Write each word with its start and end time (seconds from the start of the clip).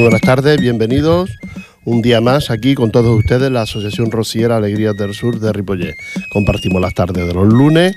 Buenas 0.00 0.20
tardes, 0.20 0.60
bienvenidos 0.60 1.28
un 1.84 2.02
día 2.02 2.20
más 2.20 2.50
aquí 2.50 2.74
con 2.76 2.92
todos 2.92 3.18
ustedes 3.18 3.50
la 3.50 3.62
Asociación 3.62 4.12
Rociera 4.12 4.56
Alegrías 4.56 4.96
del 4.96 5.12
Sur 5.12 5.40
de 5.40 5.52
Ripollet. 5.52 5.96
Compartimos 6.32 6.80
las 6.80 6.94
tardes 6.94 7.26
de 7.26 7.34
los 7.34 7.48
lunes 7.48 7.96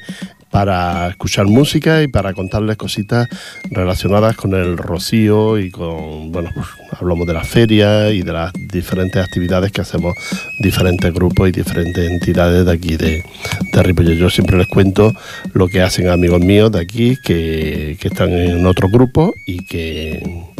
para 0.49 1.09
escuchar 1.09 1.45
música 1.45 2.01
y 2.01 2.07
para 2.07 2.33
contarles 2.33 2.75
cositas 2.75 3.27
relacionadas 3.69 4.35
con 4.35 4.53
el 4.55 4.77
rocío 4.77 5.59
y 5.59 5.69
con, 5.69 6.31
bueno, 6.31 6.49
pues 6.55 6.67
hablamos 6.99 7.27
de 7.27 7.33
la 7.33 7.43
feria 7.43 8.09
y 8.09 8.23
de 8.23 8.33
las 8.33 8.51
diferentes 8.53 9.23
actividades 9.23 9.71
que 9.71 9.81
hacemos 9.81 10.15
diferentes 10.59 11.13
grupos 11.13 11.49
y 11.49 11.51
diferentes 11.51 12.09
entidades 12.09 12.65
de 12.65 12.71
aquí 12.71 12.97
de, 12.97 13.23
de. 13.71 14.17
Yo 14.17 14.29
siempre 14.29 14.57
les 14.57 14.67
cuento 14.67 15.13
lo 15.53 15.67
que 15.67 15.81
hacen 15.81 16.09
amigos 16.09 16.41
míos 16.41 16.71
de 16.71 16.79
aquí 16.79 17.15
que, 17.23 17.95
que 17.99 18.07
están 18.07 18.31
en 18.31 18.65
otro 18.65 18.89
grupo 18.89 19.33
y 19.45 19.65
que 19.65 20.50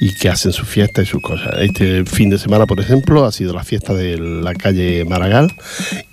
y 0.00 0.14
que 0.14 0.30
hacen 0.30 0.52
su 0.52 0.64
fiesta 0.64 1.02
y 1.02 1.06
sus 1.06 1.20
cosas. 1.20 1.54
Este 1.58 2.06
fin 2.06 2.30
de 2.30 2.38
semana, 2.38 2.66
por 2.66 2.80
ejemplo, 2.80 3.26
ha 3.26 3.32
sido 3.32 3.52
la 3.52 3.62
fiesta 3.62 3.92
de 3.92 4.18
la 4.18 4.54
calle 4.54 5.04
Maragall 5.04 5.52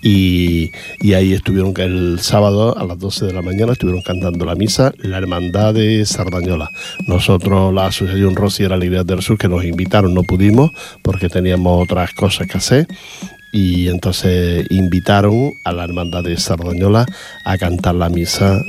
y, 0.02 0.70
ahí 1.14 1.32
estuvieron 1.32 1.72
el 1.78 2.20
sábado 2.20 2.76
a 2.76 2.84
las 2.84 2.98
12 2.98 3.26
de 3.26 3.32
la 3.32 3.40
mañana 3.40 3.72
estuvieron 3.72 4.02
cantando 4.02 4.44
la 4.44 4.54
misa 4.54 4.92
la 4.98 5.16
Hermandad 5.16 5.72
de 5.72 6.04
Sardañola. 6.04 6.70
Nosotros, 7.06 7.72
la 7.72 7.86
Asociación 7.86 8.36
Rossi 8.36 8.64
y 8.64 8.68
la 8.68 8.76
Libertad 8.76 9.06
del 9.06 9.22
Sur, 9.22 9.38
que 9.38 9.48
nos 9.48 9.64
invitaron, 9.64 10.12
no 10.12 10.22
pudimos 10.22 10.70
porque 11.02 11.30
teníamos 11.30 11.82
otras 11.82 12.12
cosas 12.12 12.46
que 12.46 12.58
hacer 12.58 12.86
y 13.52 13.88
entonces 13.88 14.66
invitaron 14.68 15.54
a 15.64 15.72
la 15.72 15.84
Hermandad 15.84 16.24
de 16.24 16.36
Sardañola 16.36 17.06
a 17.46 17.56
cantar 17.56 17.94
la 17.94 18.10
misa 18.10 18.60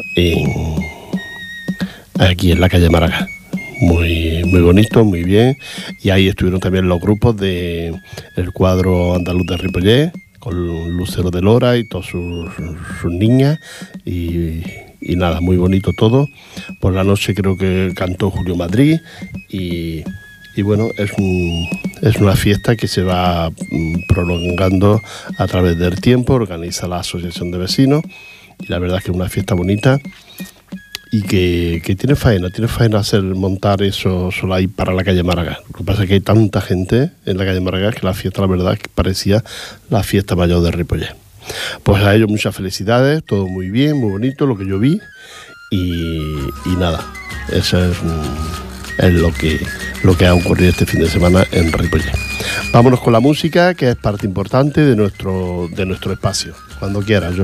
aquí 2.18 2.54
en 2.54 2.62
la 2.62 2.70
calle 2.70 2.90
Maragall 2.90 3.39
muy, 3.80 4.44
muy 4.46 4.62
bonito, 4.62 5.04
muy 5.04 5.24
bien. 5.24 5.58
Y 6.02 6.10
ahí 6.10 6.28
estuvieron 6.28 6.60
también 6.60 6.88
los 6.88 7.00
grupos 7.00 7.38
de 7.38 7.94
el 8.36 8.52
cuadro 8.52 9.16
andaluz 9.16 9.46
de 9.48 9.58
Ripollet, 9.58 10.12
con 10.40 10.56
Lucero 10.96 11.32
de 11.32 11.42
Lora 11.42 11.78
y 11.78 11.86
todas 11.86 12.08
sus, 12.08 12.50
niñas. 13.06 13.60
Y, 14.06 14.62
nada, 15.16 15.42
muy 15.42 15.58
bonito 15.58 15.94
todo. 15.94 16.28
Por 16.80 16.94
la 16.94 17.04
noche 17.04 17.34
creo 17.34 17.58
que 17.58 17.94
cantó 17.96 18.30
Julio 18.30 18.56
Madrid 18.56 19.00
y, 19.50 20.04
bueno, 20.62 20.90
es, 20.98 21.12
es 22.02 22.18
una 22.18 22.36
fiesta 22.36 22.76
que 22.76 22.88
se 22.88 23.02
va 23.02 23.50
mm, 23.50 24.08
prolongando 24.10 25.02
a 25.38 25.48
través 25.48 25.78
del 25.78 26.02
tiempo, 26.02 26.34
organiza 26.34 26.86
la 26.88 27.00
Asociación 27.00 27.50
de 27.52 27.60
Vecinos 27.60 28.04
y 28.60 28.68
la 28.68 28.78
verdad 28.80 28.98
es 28.98 29.06
que 29.06 29.12
es 29.12 29.16
una 29.16 29.30
fiesta 29.30 29.56
bonita 29.56 30.02
y 31.12 31.24
que, 31.24 31.96
tiene 31.96 32.16
faena, 32.16 32.50
tiene 32.50 32.68
faena 32.68 33.00
hacer 33.00 33.24
montar 33.24 33.82
eso 33.82 34.30
solo 34.32 34.54
ahí 34.54 34.68
para 34.68 34.94
la 34.94 35.04
calle 35.04 35.24
Málaga. 35.24 35.60
Lo 35.68 35.80
que 35.80 35.84
pasa 35.84 36.04
es 36.04 36.08
que 36.08 36.16
hay 36.16 36.20
tanta 36.22 36.62
gente 36.62 37.12
en 37.26 37.38
la 37.38 37.46
calle 37.46 37.62
Málaga 37.62 37.92
que 37.92 38.06
la 38.06 38.14
fiesta, 38.14 38.42
la 38.42 38.48
verdad, 38.48 38.78
que 38.78 38.90
parecía 38.94 39.44
la 39.90 40.04
fiesta 40.04 40.36
mayor 40.36 40.62
de 40.62 40.72
Ripollet. 40.72 41.16
Pues 41.84 42.04
a 42.04 42.14
ellos 42.14 42.30
muchas 42.30 42.56
felicidades, 42.56 43.24
todo 43.26 43.48
muy 43.48 43.70
bien, 43.70 43.98
muy 43.98 44.12
bonito, 44.12 44.46
lo 44.46 44.56
que 44.58 44.68
yo 44.68 44.78
vi 44.78 45.00
y, 45.72 46.76
nada, 46.78 47.04
eso 47.52 47.84
es, 47.84 47.98
es, 49.00 49.14
lo, 49.14 49.34
que, 49.34 49.60
lo 50.04 50.16
que 50.16 50.28
ha 50.28 50.34
ocurrido 50.36 50.70
este 50.70 50.86
fin 50.86 51.00
de 51.00 51.10
semana 51.10 51.46
en 51.52 51.72
Ripollet. 51.72 52.14
Vámonos 52.72 53.00
con 53.00 53.14
la 53.14 53.20
música, 53.20 53.74
que 53.74 53.90
es 53.90 53.96
parte 53.96 54.28
importante 54.28 54.82
de 54.82 54.96
nuestro, 54.96 55.70
de 55.76 55.86
nuestro 55.88 56.12
espacio. 56.12 56.54
Cuando 56.80 57.02
quieras, 57.02 57.36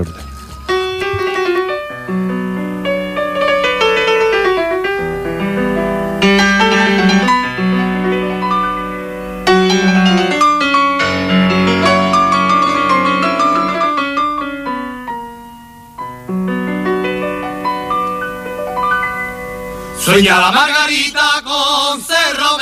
Jordan. 20.05 20.15
Sueña 20.15 20.39
la 20.39 20.51
margarita 20.51 21.41
con 21.43 22.01
cerro 22.01 22.54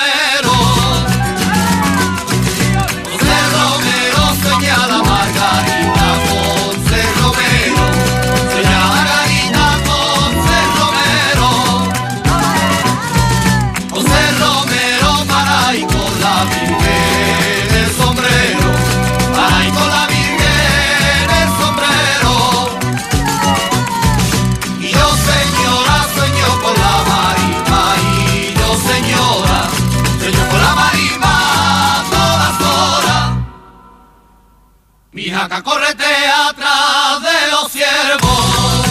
correte 35.62 36.06
atrás 36.50 37.22
de 37.22 37.52
los 37.52 37.72
ciervos. 37.72 38.86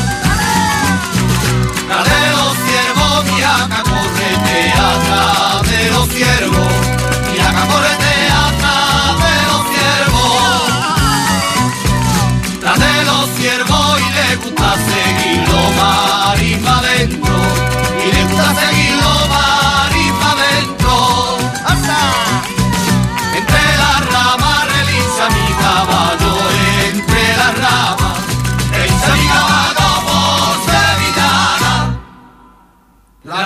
De 1.89 2.31
los 2.31 2.57
ciervos, 2.57 3.25
mi 3.25 3.43
acá 3.43 3.83
correte 3.83 4.73
atrás 4.73 5.71
de 5.71 5.91
los 5.91 6.09
ciervos. 6.09 6.52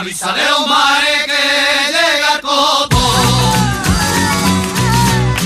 La 0.07 0.13
risa 0.13 0.33
de 0.35 0.45
los 0.45 0.69
mares 0.69 1.25
que 1.27 1.33
llega 1.91 2.35
al 2.35 2.41
coto, 2.41 2.99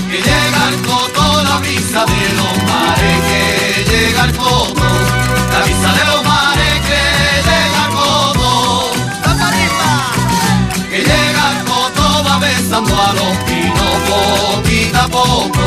que 0.07 0.17
llega 0.17 0.67
al 0.67 0.81
coto, 0.83 1.43
la 1.45 1.57
brisa 1.57 2.05
de 2.05 2.29
los 2.35 2.63
mares 2.69 3.21
que 3.25 3.85
llega 3.89 4.21
al 4.21 4.37
coto, 4.37 4.83
la 5.51 5.59
brisa 5.63 5.93
de 5.93 6.05
los 6.05 6.23
mares 6.23 6.79
que 6.87 7.01
llega 7.49 7.85
al 7.85 7.91
coto, 7.91 8.91
la 9.25 9.51
que 10.91 10.97
llega 10.97 11.49
al 11.49 11.63
coto 11.65 12.23
va 12.23 12.37
besando 12.37 13.01
a 13.01 13.13
los 13.13 13.37
pinos 13.37 13.93
poquito 14.11 14.99
a 14.99 15.07
poco, 15.07 15.59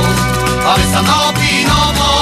va 0.65 0.77
besando 0.77 1.13
a 1.13 1.17
los 1.17 1.33
pinos 1.33 2.14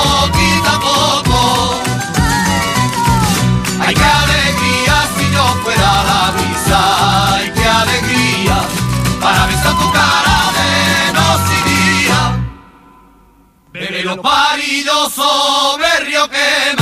Los 14.17 14.21
parillos 14.21 15.15
sobre 15.15 16.01
río 16.05 16.29
quema. 16.29 16.82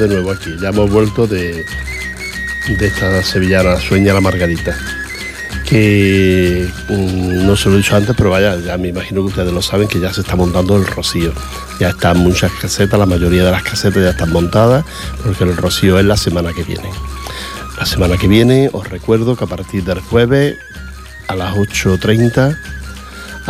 De 0.00 0.08
nuevo 0.08 0.30
aquí. 0.30 0.56
Ya 0.60 0.70
hemos 0.70 0.90
vuelto 0.90 1.26
de, 1.26 1.64
de 2.68 2.86
esta 2.86 3.22
sevillana 3.22 3.78
Sueña 3.78 4.14
la 4.14 4.20
Margarita. 4.20 4.74
que 5.68 6.66
mm, 6.88 7.46
no 7.46 7.54
se 7.54 7.68
lo 7.68 7.74
he 7.74 7.78
dicho 7.78 7.94
antes, 7.94 8.16
pero 8.16 8.30
vaya, 8.30 8.56
ya 8.58 8.78
me 8.78 8.88
imagino 8.88 9.20
que 9.20 9.28
ustedes 9.28 9.52
lo 9.52 9.60
saben, 9.60 9.88
que 9.88 10.00
ya 10.00 10.12
se 10.12 10.22
está 10.22 10.36
montando 10.36 10.76
el 10.76 10.86
rocío. 10.86 11.32
Ya 11.78 11.90
están 11.90 12.18
muchas 12.18 12.50
casetas, 12.52 12.98
la 12.98 13.06
mayoría 13.06 13.44
de 13.44 13.50
las 13.50 13.62
casetas 13.62 14.02
ya 14.02 14.10
están 14.10 14.32
montadas, 14.32 14.84
porque 15.22 15.44
el 15.44 15.56
rocío 15.56 15.98
es 15.98 16.04
la 16.06 16.16
semana 16.16 16.52
que 16.54 16.64
viene. 16.64 16.90
La 17.78 17.84
semana 17.84 18.16
que 18.16 18.26
viene 18.26 18.70
os 18.72 18.88
recuerdo 18.88 19.36
que 19.36 19.44
a 19.44 19.48
partir 19.48 19.84
del 19.84 20.00
jueves 20.00 20.56
a 21.28 21.36
las 21.36 21.54
8.30, 21.54 22.56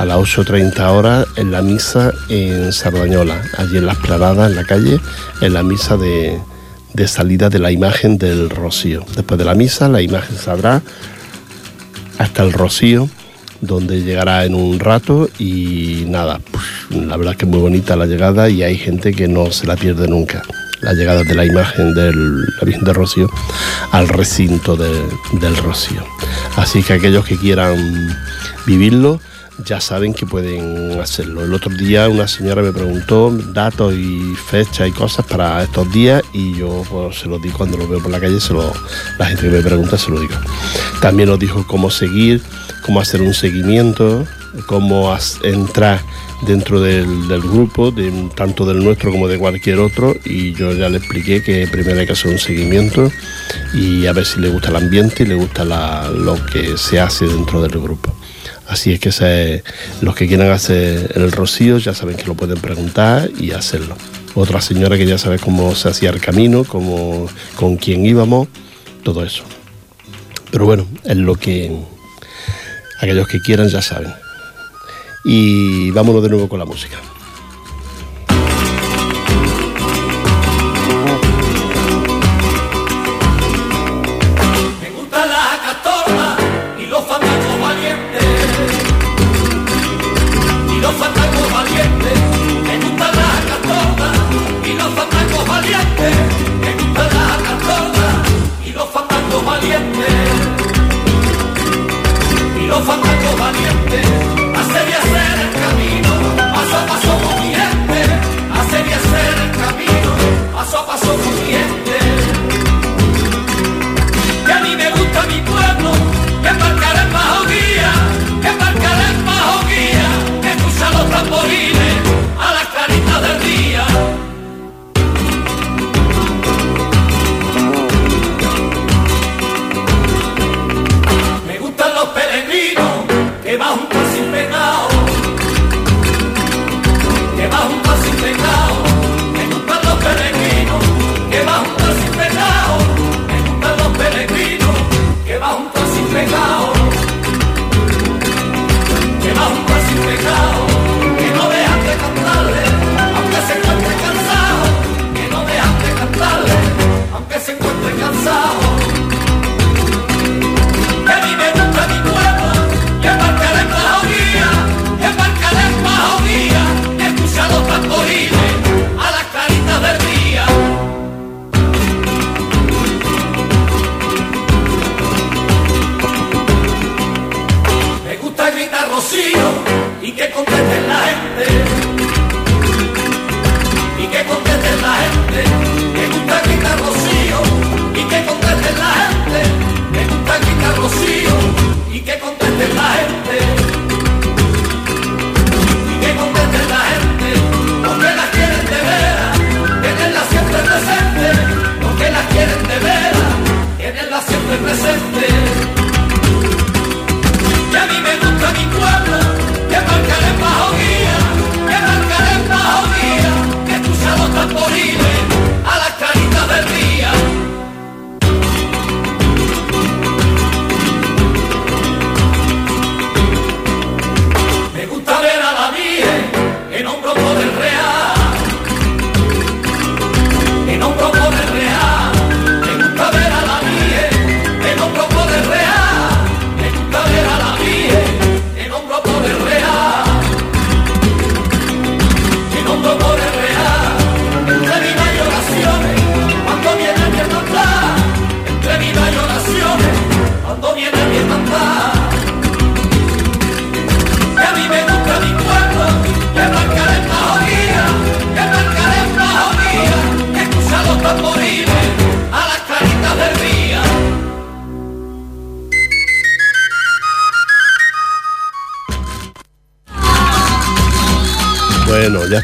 a 0.01 0.07
las 0.07 0.17
8.30 0.17 0.81
horas 0.89 1.27
en 1.37 1.51
la 1.51 1.61
misa 1.61 2.15
en 2.31 2.73
Sardañola, 2.73 3.43
allí 3.59 3.77
en 3.77 3.85
las 3.85 3.99
planadas, 3.99 4.49
en 4.49 4.57
la 4.57 4.65
calle, 4.65 4.99
en 5.43 5.53
la 5.53 5.63
misa 5.63 5.99
de, 5.99 6.41
de 6.95 7.07
salida 7.07 7.51
de 7.51 7.59
la 7.59 7.71
imagen 7.71 8.17
del 8.17 8.49
rocío. 8.49 9.05
Después 9.15 9.37
de 9.37 9.45
la 9.45 9.55
misa 9.55 9.91
la 9.91 10.01
imagen 10.01 10.39
saldrá 10.39 10.81
hasta 12.17 12.43
el 12.43 12.55
Rocío, 12.55 13.11
donde 13.61 14.03
llegará 14.03 14.47
en 14.47 14.55
un 14.55 14.81
rato 14.81 15.29
y 15.39 16.05
nada, 16.07 16.41
pues, 16.51 16.65
la 16.91 17.19
verdad 17.19 17.33
es 17.33 17.39
que 17.39 17.45
es 17.45 17.51
muy 17.51 17.61
bonita 17.61 17.95
la 17.95 18.07
llegada 18.07 18.49
y 18.49 18.63
hay 18.63 18.79
gente 18.79 19.13
que 19.13 19.29
no 19.29 19.53
se 19.53 19.67
la 19.67 19.77
pierde 19.77 20.09
nunca. 20.09 20.43
La 20.81 20.95
llegada 20.95 21.25
de 21.25 21.35
la 21.35 21.45
imagen 21.45 21.93
de 21.93 22.11
la 22.15 22.65
Virgen 22.65 22.85
del 22.85 22.95
Rocío 22.95 23.29
al 23.93 24.09
recinto 24.09 24.77
del 24.77 25.57
Rocío. 25.59 26.03
Así 26.57 26.83
que 26.83 26.95
aquellos 26.95 27.27
que 27.27 27.37
quieran 27.37 28.17
vivirlo, 28.67 29.21
ya 29.65 29.81
saben 29.81 30.15
que 30.15 30.27
pueden 30.27 31.01
hacerlo. 31.01 31.45
El 31.45 31.53
otro 31.53 31.71
día 31.75 32.09
una 32.09 32.29
señora 32.29 32.63
me 32.63 32.73
preguntó 32.73 33.31
datos 33.31 33.95
y 33.95 34.35
fechas 34.35 34.89
y 34.89 34.93
cosas 34.93 35.27
para 35.27 35.63
estos 35.63 35.91
días 35.93 36.23
y 36.33 36.57
yo 36.57 36.83
pues, 36.91 37.19
se 37.19 37.29
lo 37.29 37.39
di 37.39 37.51
cuando 37.51 37.77
lo 37.77 37.87
veo 37.89 38.01
por 38.01 38.11
la 38.11 38.21
calle, 38.21 38.41
se 38.41 38.53
lo, 38.53 38.73
la 39.19 39.27
gente 39.27 39.43
que 39.43 39.57
me 39.57 39.63
pregunta 39.63 39.99
se 39.99 40.11
lo 40.11 40.21
digo. 40.21 40.35
También 41.01 41.29
nos 41.29 41.39
dijo 41.39 41.67
cómo 41.67 41.91
seguir, 41.91 42.41
cómo 42.85 43.01
hacer 43.01 43.23
un 43.23 43.35
seguimiento, 43.35 44.27
cómo 44.67 45.17
entrar 45.43 46.01
dentro 46.43 46.81
del, 46.81 47.07
grupo, 47.43 47.93
tanto 48.35 48.65
del 48.65 48.83
nuestro 48.83 49.11
como 49.11 49.29
de 49.29 49.39
cualquier 49.39 49.79
otro, 49.79 50.17
y 50.25 50.53
yo 50.55 50.73
ya 50.73 50.89
le 50.89 50.99
expliqué 50.99 51.43
que 51.43 51.67
primero 51.67 52.01
hay 52.01 52.07
que 52.07 52.13
hacer 52.13 52.33
un 52.33 52.39
seguimiento 52.39 53.11
y 53.75 54.07
a 54.07 54.13
ver 54.13 54.25
si 54.25 54.41
le 54.41 54.49
gusta 54.49 54.71
el 54.71 54.77
ambiente 54.77 55.23
y 55.23 55.27
le 55.27 55.35
gusta 55.35 55.65
lo 55.65 56.35
que 56.47 56.77
se 56.77 57.01
hace 57.01 57.27
dentro 57.27 57.63
del 57.63 57.81
grupo. 57.81 58.15
Así 58.71 58.93
es 58.93 59.01
que 59.01 59.65
los 60.01 60.15
que 60.15 60.29
quieran 60.29 60.49
hacer 60.53 61.11
el 61.17 61.33
rocío 61.33 61.79
ya 61.79 61.93
saben 61.93 62.17
que 62.17 62.25
lo 62.25 62.35
pueden 62.35 62.61
preguntar 62.61 63.29
y 63.37 63.51
hacerlo. 63.51 63.97
Otra 64.37 64.61
señora 64.61 64.97
que 64.97 65.07
ya 65.07 65.19
sabe 65.19 65.41
cómo 65.41 65.75
se 65.75 65.89
hacía 65.89 66.11
el 66.11 66.21
camino, 66.21 66.63
cómo, 66.63 67.27
con 67.57 67.77
quién 67.77 68.07
íbamos, 68.07 68.47
todo 69.03 69.25
eso. 69.25 69.43
Pero 70.53 70.67
bueno, 70.67 70.87
es 71.03 71.17
lo 71.17 71.35
que 71.35 71.77
aquellos 73.01 73.27
que 73.27 73.41
quieran 73.41 73.69
ya 73.69 73.83
saben. 73.83 74.15
Y 75.25 75.91
vámonos 75.91 76.23
de 76.23 76.29
nuevo 76.29 76.49
con 76.49 76.61
la 76.61 76.65
música. 76.65 76.97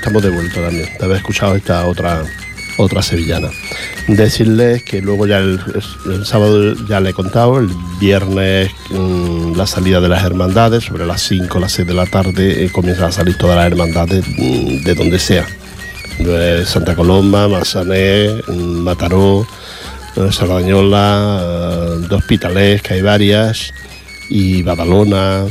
Estamos 0.06 0.22
de 0.22 0.30
vuelta 0.30 0.62
también, 0.62 0.88
de 0.96 1.04
haber 1.04 1.16
escuchado 1.16 1.56
esta 1.56 1.84
otra 1.84 2.22
otra 2.76 3.02
sevillana. 3.02 3.48
Decirles 4.06 4.84
que 4.84 5.02
luego 5.02 5.26
ya 5.26 5.38
el, 5.38 5.58
sábado 6.24 6.74
ya 6.88 7.00
le 7.00 7.10
he 7.10 7.12
contado, 7.12 7.58
el 7.58 7.68
viernes 7.98 8.70
mm, 8.90 9.56
la 9.56 9.66
salida 9.66 10.00
de 10.00 10.08
las 10.08 10.22
hermandades, 10.22 10.84
sobre 10.84 11.06
las 11.06 11.22
5 11.22 11.58
o 11.58 11.60
las 11.60 11.72
6 11.72 11.88
de 11.88 11.94
la 11.94 12.06
tarde 12.06 12.64
eh, 12.64 12.70
comienzan 12.70 13.06
a 13.06 13.12
salir 13.12 13.36
todas 13.36 13.56
las 13.56 13.66
hermandades 13.66 14.24
mm, 14.28 14.84
de 14.84 14.94
donde 14.94 15.18
sea. 15.18 15.44
Santa 16.64 16.94
Coloma, 16.94 17.48
Manzané, 17.48 18.42
mm, 18.46 18.84
Mataró, 18.84 19.44
eh, 20.14 20.28
Sardañola, 20.30 21.98
eh, 22.00 22.54
de 22.54 22.80
que 22.80 22.94
hay 22.94 23.02
varias, 23.02 23.74
y 24.28 24.62
Badalona, 24.62 25.46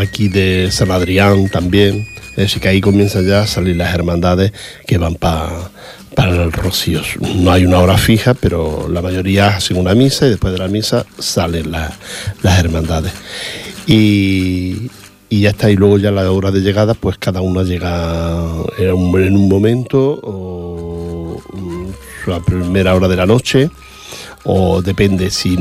aquí 0.00 0.28
de 0.28 0.70
San 0.72 0.90
Adrián 0.90 1.48
también. 1.48 2.17
Decir, 2.42 2.62
que 2.62 2.68
ahí 2.68 2.80
comienzan 2.80 3.26
ya 3.26 3.42
a 3.42 3.46
salir 3.46 3.76
las 3.76 3.94
hermandades 3.94 4.52
que 4.86 4.98
van 4.98 5.14
para 5.14 5.70
para 6.18 6.42
el 6.42 6.50
rocío. 6.50 7.00
No 7.36 7.52
hay 7.52 7.64
una 7.64 7.78
hora 7.78 7.96
fija, 7.96 8.34
pero 8.34 8.88
la 8.88 9.00
mayoría 9.00 9.56
hacen 9.56 9.76
una 9.76 9.94
misa 9.94 10.26
y 10.26 10.30
después 10.30 10.52
de 10.52 10.58
la 10.58 10.66
misa 10.66 11.06
salen 11.16 11.70
las 11.70 12.58
hermandades. 12.58 13.12
Y, 13.86 14.90
ya 15.30 15.50
está, 15.50 15.70
y 15.70 15.76
luego 15.76 15.96
ya 15.96 16.10
la 16.10 16.28
hora 16.32 16.50
de 16.50 16.58
llegada, 16.58 16.94
pues 16.94 17.18
cada 17.18 17.40
una 17.40 17.62
llega 17.62 18.44
en 18.78 18.90
un, 18.90 19.48
momento, 19.48 20.18
o 20.24 21.40
la 22.26 22.40
primera 22.40 22.96
hora 22.96 23.06
de 23.06 23.14
la 23.14 23.24
noche, 23.24 23.70
o 24.44 24.82
depende, 24.82 25.30
si 25.30 25.56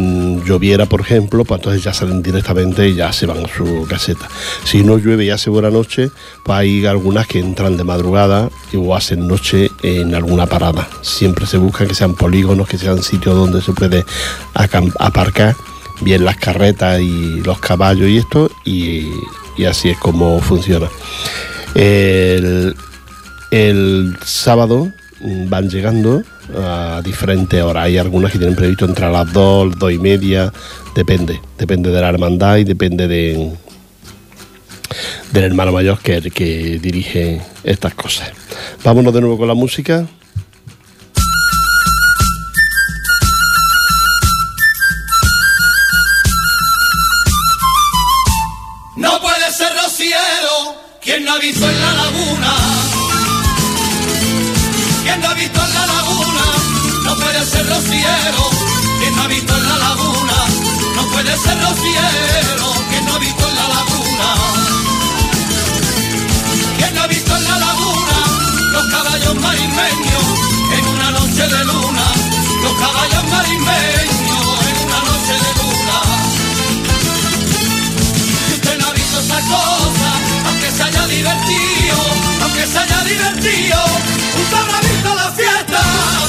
lloviera, 0.45 0.85
por 0.85 1.01
ejemplo, 1.01 1.43
pues 1.43 1.59
entonces 1.59 1.83
ya 1.83 1.93
salen 1.93 2.21
directamente 2.21 2.87
y 2.87 2.95
ya 2.95 3.11
se 3.11 3.25
van 3.25 3.45
a 3.45 3.47
su 3.47 3.85
caseta. 3.89 4.27
Si 4.63 4.83
no 4.83 4.97
llueve 4.97 5.25
y 5.25 5.29
hace 5.29 5.49
buena 5.49 5.69
noche, 5.69 6.09
pues 6.43 6.57
hay 6.57 6.85
algunas 6.85 7.27
que 7.27 7.39
entran 7.39 7.77
de 7.77 7.83
madrugada 7.83 8.49
o 8.75 8.95
hacen 8.95 9.27
noche 9.27 9.71
en 9.83 10.15
alguna 10.15 10.45
parada. 10.45 10.87
Siempre 11.01 11.45
se 11.45 11.57
busca 11.57 11.85
que 11.85 11.95
sean 11.95 12.15
polígonos, 12.15 12.67
que 12.67 12.77
sean 12.77 13.01
sitios 13.01 13.35
donde 13.35 13.61
se 13.61 13.73
puede 13.73 14.05
aparcar 14.53 15.55
bien 16.01 16.23
las 16.23 16.37
carretas 16.37 17.01
y 17.01 17.41
los 17.41 17.59
caballos 17.59 18.07
y 18.07 18.17
esto, 18.17 18.51
y, 18.63 19.09
así 19.65 19.89
es 19.89 19.97
como 19.97 20.39
funciona. 20.39 20.87
el 21.75 22.75
sábado 24.23 24.91
van 25.21 25.69
llegando 25.69 26.21
a 26.55 27.01
diferentes 27.03 27.61
horas. 27.61 27.85
Hay 27.85 27.97
algunas 27.97 28.31
que 28.31 28.37
tienen 28.37 28.55
previsto 28.55 28.85
entre 28.85 29.11
las 29.11 29.31
2, 29.31 29.77
2 29.77 29.91
y 29.91 29.97
media, 29.97 30.51
depende, 30.95 31.41
depende 31.57 31.91
de 31.91 32.01
la 32.01 32.09
hermandad 32.09 32.57
y 32.57 32.63
depende 32.63 33.07
de 33.07 33.53
del 35.31 35.43
hermano 35.43 35.71
mayor 35.71 35.99
que 35.99 36.21
dirige 36.81 37.41
estas 37.63 37.93
cosas. 37.93 38.31
Vámonos 38.83 39.13
de 39.13 39.21
nuevo 39.21 39.37
con 39.37 39.47
la 39.47 39.53
música. 39.53 40.07
No 48.95 49.21
puede 49.21 49.51
ser 49.51 49.71
rociero 49.83 50.75
quien 51.01 51.23
no 51.23 51.33
ha 51.33 51.39
visto 51.39 51.69
en 51.69 51.79
la 51.79 51.93
laguna. 51.93 52.26
No 61.37 61.43
ser 61.43 61.61
rociero. 61.61 62.73
Quien 62.89 63.05
no 63.05 63.15
ha 63.15 63.19
visto 63.19 63.47
en 63.47 63.55
la 63.55 63.67
laguna. 63.67 64.27
Quien 66.77 66.95
no 66.95 67.01
ha 67.01 67.07
visto 67.07 67.35
en 67.35 67.43
la 67.43 67.59
laguna 67.59 68.17
los 68.73 68.85
caballos 68.87 69.35
marismeños 69.35 70.25
en 70.77 70.87
una 70.87 71.11
noche 71.11 71.47
de 71.47 71.65
luna. 71.65 72.05
Los 72.63 72.73
caballos 72.73 73.23
marismeños 73.29 74.65
en 74.69 74.77
una 74.87 74.99
noche 75.09 75.33
de 75.43 75.51
luna. 75.59 75.97
Si 78.47 78.53
usted 78.53 78.77
no 78.79 78.87
ha 78.87 78.93
visto 78.93 79.19
esa 79.19 79.39
cosa, 79.41 80.09
aunque 80.47 80.71
se 80.71 80.83
haya 80.83 81.07
divertido, 81.07 81.97
aunque 82.41 82.65
se 82.65 82.79
haya 82.79 83.03
divertido, 83.03 83.79
usted 84.41 84.57
habrá 84.57 84.79
visto 84.81 85.15
la 85.15 85.31
fiesta, 85.31 85.81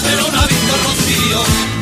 pero 0.02 0.32
no 0.32 0.40
ha 0.40 0.46
visto 0.46 0.74
el 0.74 0.84
rocío. 0.84 1.77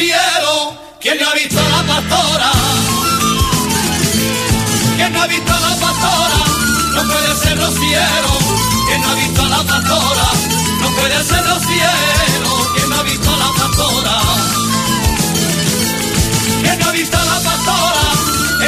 Rociero 0.00 0.78
quien 0.98 1.18
no 1.18 1.28
ha 1.28 1.34
visto 1.34 1.60
a 1.60 1.68
la 1.68 1.82
pastora. 1.82 2.50
Quien 4.96 5.12
no 5.12 5.22
ha 5.22 5.26
visto 5.26 5.52
a 5.52 5.60
la 5.60 5.76
pastora 5.76 6.36
no 6.94 7.02
puede 7.04 7.36
ser 7.36 7.58
rociero. 7.58 8.32
Quien 8.86 9.02
no 9.02 9.08
ha 9.10 9.14
visto 9.14 9.42
a 9.42 9.48
la 9.48 9.62
pastora 9.62 10.28
no 10.80 10.90
puede 10.90 11.22
ser 11.22 11.44
rociero. 11.44 12.72
Quien 12.74 12.88
no 12.88 12.96
ha 12.96 13.02
visto 13.02 13.30
a 13.30 13.36
la 13.36 13.52
pastora. 13.52 14.20
Quien 16.62 16.78
no 16.78 16.86
ha 16.86 16.92
visto 16.92 17.16
a 17.18 17.24
la 17.24 17.40
pastora 17.40 18.04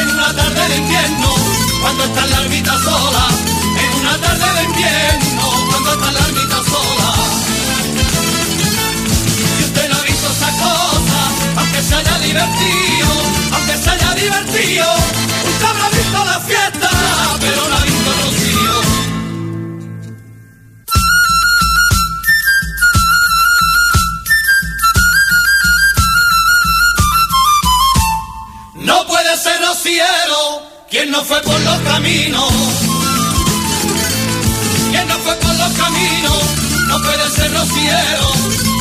en 0.00 0.08
una 0.10 0.36
tarde 0.36 0.68
de 0.68 0.76
invierno 0.76 1.34
cuando 1.80 2.04
está 2.04 2.26
la 2.26 2.42
ermita 2.42 2.78
sola. 2.78 3.26
En 3.78 4.00
una 4.00 4.18
tarde 4.18 4.52
de 4.52 4.64
invierno 4.64 5.50
cuando 5.70 5.92
está 5.92 6.12
la 6.12 6.20
ermita 6.28 6.56
sola. 6.56 7.14
Si 9.56 9.64
usted 9.64 9.88
no 9.88 9.96
ha 9.96 10.02
visto 10.02 10.26
esa 10.30 10.50
cosa, 10.62 10.91
se 11.92 11.98
haya 11.98 12.18
divertido, 12.20 13.08
aunque 13.52 13.76
se 13.76 13.90
haya 13.90 14.14
divertido, 14.14 14.86
usted 15.46 15.66
habrá 15.66 15.88
visto 15.90 16.24
la 16.24 16.40
fiesta, 16.40 16.90
pero 17.40 17.68
no 17.68 17.76
ha 17.76 17.80
visto 17.80 18.12
el 18.12 18.18
rocío. 18.22 18.80
No 28.74 29.06
puede 29.06 29.36
ser 29.36 29.60
rociero 29.60 30.62
quien 30.90 31.10
no 31.10 31.22
fue 31.24 31.40
por 31.42 31.60
los 31.60 31.78
caminos. 31.80 32.52
Quien 34.90 35.08
no 35.08 35.18
fue 35.18 35.34
por 35.36 35.54
los 35.54 35.72
caminos 35.72 36.42
no 36.88 37.02
puede 37.02 37.30
ser 37.30 37.52
rociero. 37.52 38.32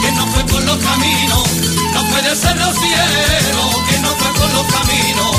Quien 0.02 0.16
no 0.16 0.28
fue 0.28 0.44
por 0.46 0.64
los 0.64 0.78
caminos 0.78 1.72
no 1.76 1.81
puede 2.12 2.36
ser 2.36 2.58
rociero. 2.58 3.64
Quien 3.88 4.02
no 4.02 4.10
fue 4.10 4.30
por 4.34 4.54
los 4.54 4.66
caminos. 4.76 5.36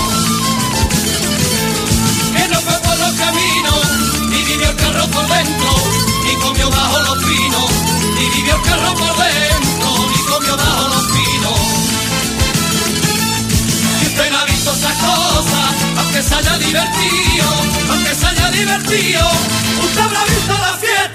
Quien 2.34 2.50
no 2.50 2.60
fue 2.60 2.78
por 2.80 2.98
los 2.98 3.12
caminos 3.12 3.86
ni 4.30 4.42
vivió 4.42 4.68
el 4.70 4.76
carro 4.76 5.06
por 5.08 5.26
dentro 5.28 5.70
ni 6.24 6.34
comió 6.36 6.70
bajo 6.70 6.98
los 7.00 7.18
pinos. 7.24 7.70
Ni 8.16 8.24
vivió 8.36 8.54
el 8.56 8.62
carro 8.62 8.94
por 8.94 9.16
dentro 9.16 9.88
ni 10.10 10.20
comió 10.30 10.56
bajo 10.56 10.88
los 10.88 11.04
pinos. 11.16 11.60
Si 13.98 14.06
usted 14.06 14.30
no 14.30 14.38
ha 14.38 14.44
visto 14.44 14.72
esas 14.72 14.96
cosas, 14.96 15.68
aunque 15.98 16.22
se 16.22 16.34
haya 16.34 16.58
divertido, 16.58 17.46
aunque 17.90 18.14
se 18.14 18.26
haya 18.26 18.50
divertido, 18.50 19.30
usted 19.84 20.00
habrá 20.00 20.24
visto 20.24 20.52
la 20.52 20.72
fiesta, 20.84 21.11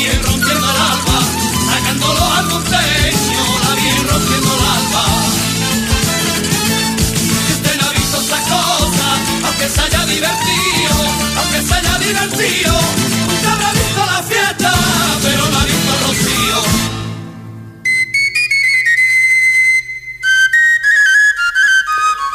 bien 0.00 0.22
rompiendo 0.22 0.66
el 0.70 0.76
alba. 0.76 1.18
Sacándolos 1.68 2.30
al 2.38 2.46
monteño, 2.46 3.44
la 3.64 3.74
bien 3.74 4.08
rompiendo 4.08 4.50
el 4.56 4.62
alba. 4.76 5.04
Si 7.46 7.52
usted 7.52 7.80
no 7.80 7.88
ha 7.88 7.92
visto 7.92 8.16
esa 8.20 8.40
cosa, 8.54 9.08
aunque 9.46 9.68
se 9.68 9.80
haya 9.80 10.06
divertido, 10.06 10.96
aunque 11.38 11.60
se 11.68 11.74
haya 11.74 11.98
divertido, 11.98 12.74
usted 13.28 13.48
habrá 13.48 13.72
visto 13.72 14.00
la 14.12 14.22
fiesta, 14.22 14.72
pero 15.22 15.42
no 15.50 15.58
ha 15.58 15.64
visto 15.64 15.90
el 15.94 16.00
rocío. 16.06 16.58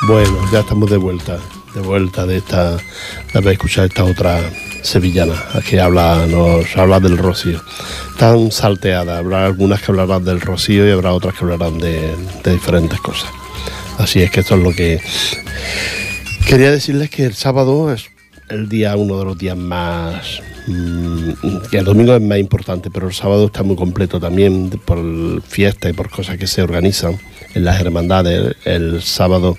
Bueno, 0.07 0.51
ya 0.51 0.59
estamos 0.59 0.89
de 0.91 0.97
vuelta, 0.97 1.39
de 1.73 1.81
vuelta 1.81 2.27
de 2.27 2.37
esta, 2.37 2.77
de 3.33 3.51
escuchar 3.51 3.85
esta 3.85 4.03
otra 4.03 4.39
sevillana, 4.85 5.35
que 5.67 5.79
habla, 5.79 6.25
nos 6.27 6.75
habla 6.77 6.99
del 6.99 7.17
rocío. 7.17 7.61
Tan 8.17 8.51
salteada, 8.51 9.17
habrá 9.17 9.45
algunas 9.45 9.81
que 9.81 9.91
hablarán 9.91 10.23
del 10.23 10.41
rocío 10.41 10.87
y 10.87 10.91
habrá 10.91 11.13
otras 11.13 11.33
que 11.33 11.43
hablarán 11.43 11.79
de, 11.79 12.15
diferentes 12.45 12.99
cosas. 13.01 13.29
Así 13.97 14.21
es 14.21 14.31
que 14.31 14.41
esto 14.41 14.55
es 14.55 14.63
lo 14.63 14.71
que 14.71 15.01
quería 16.47 16.71
decirles 16.71 17.09
que 17.09 17.25
el 17.25 17.33
sábado 17.33 17.91
es 17.91 18.09
el 18.49 18.69
día, 18.69 18.95
uno 18.95 19.17
de 19.17 19.25
los 19.25 19.37
días 19.37 19.57
más 19.57 20.41
mm, 20.67 21.29
el 21.71 21.83
domingo 21.83 22.15
es 22.15 22.21
más 22.21 22.37
importante, 22.37 22.89
pero 22.91 23.07
el 23.07 23.13
sábado 23.13 23.47
está 23.47 23.63
muy 23.63 23.75
completo 23.75 24.19
también 24.19 24.69
por 24.69 25.41
fiestas 25.41 25.91
y 25.91 25.93
por 25.93 26.09
cosas 26.09 26.37
que 26.37 26.47
se 26.47 26.61
organizan 26.61 27.17
en 27.53 27.65
las 27.65 27.81
hermandades. 27.81 28.55
El 28.65 29.01
sábado, 29.01 29.57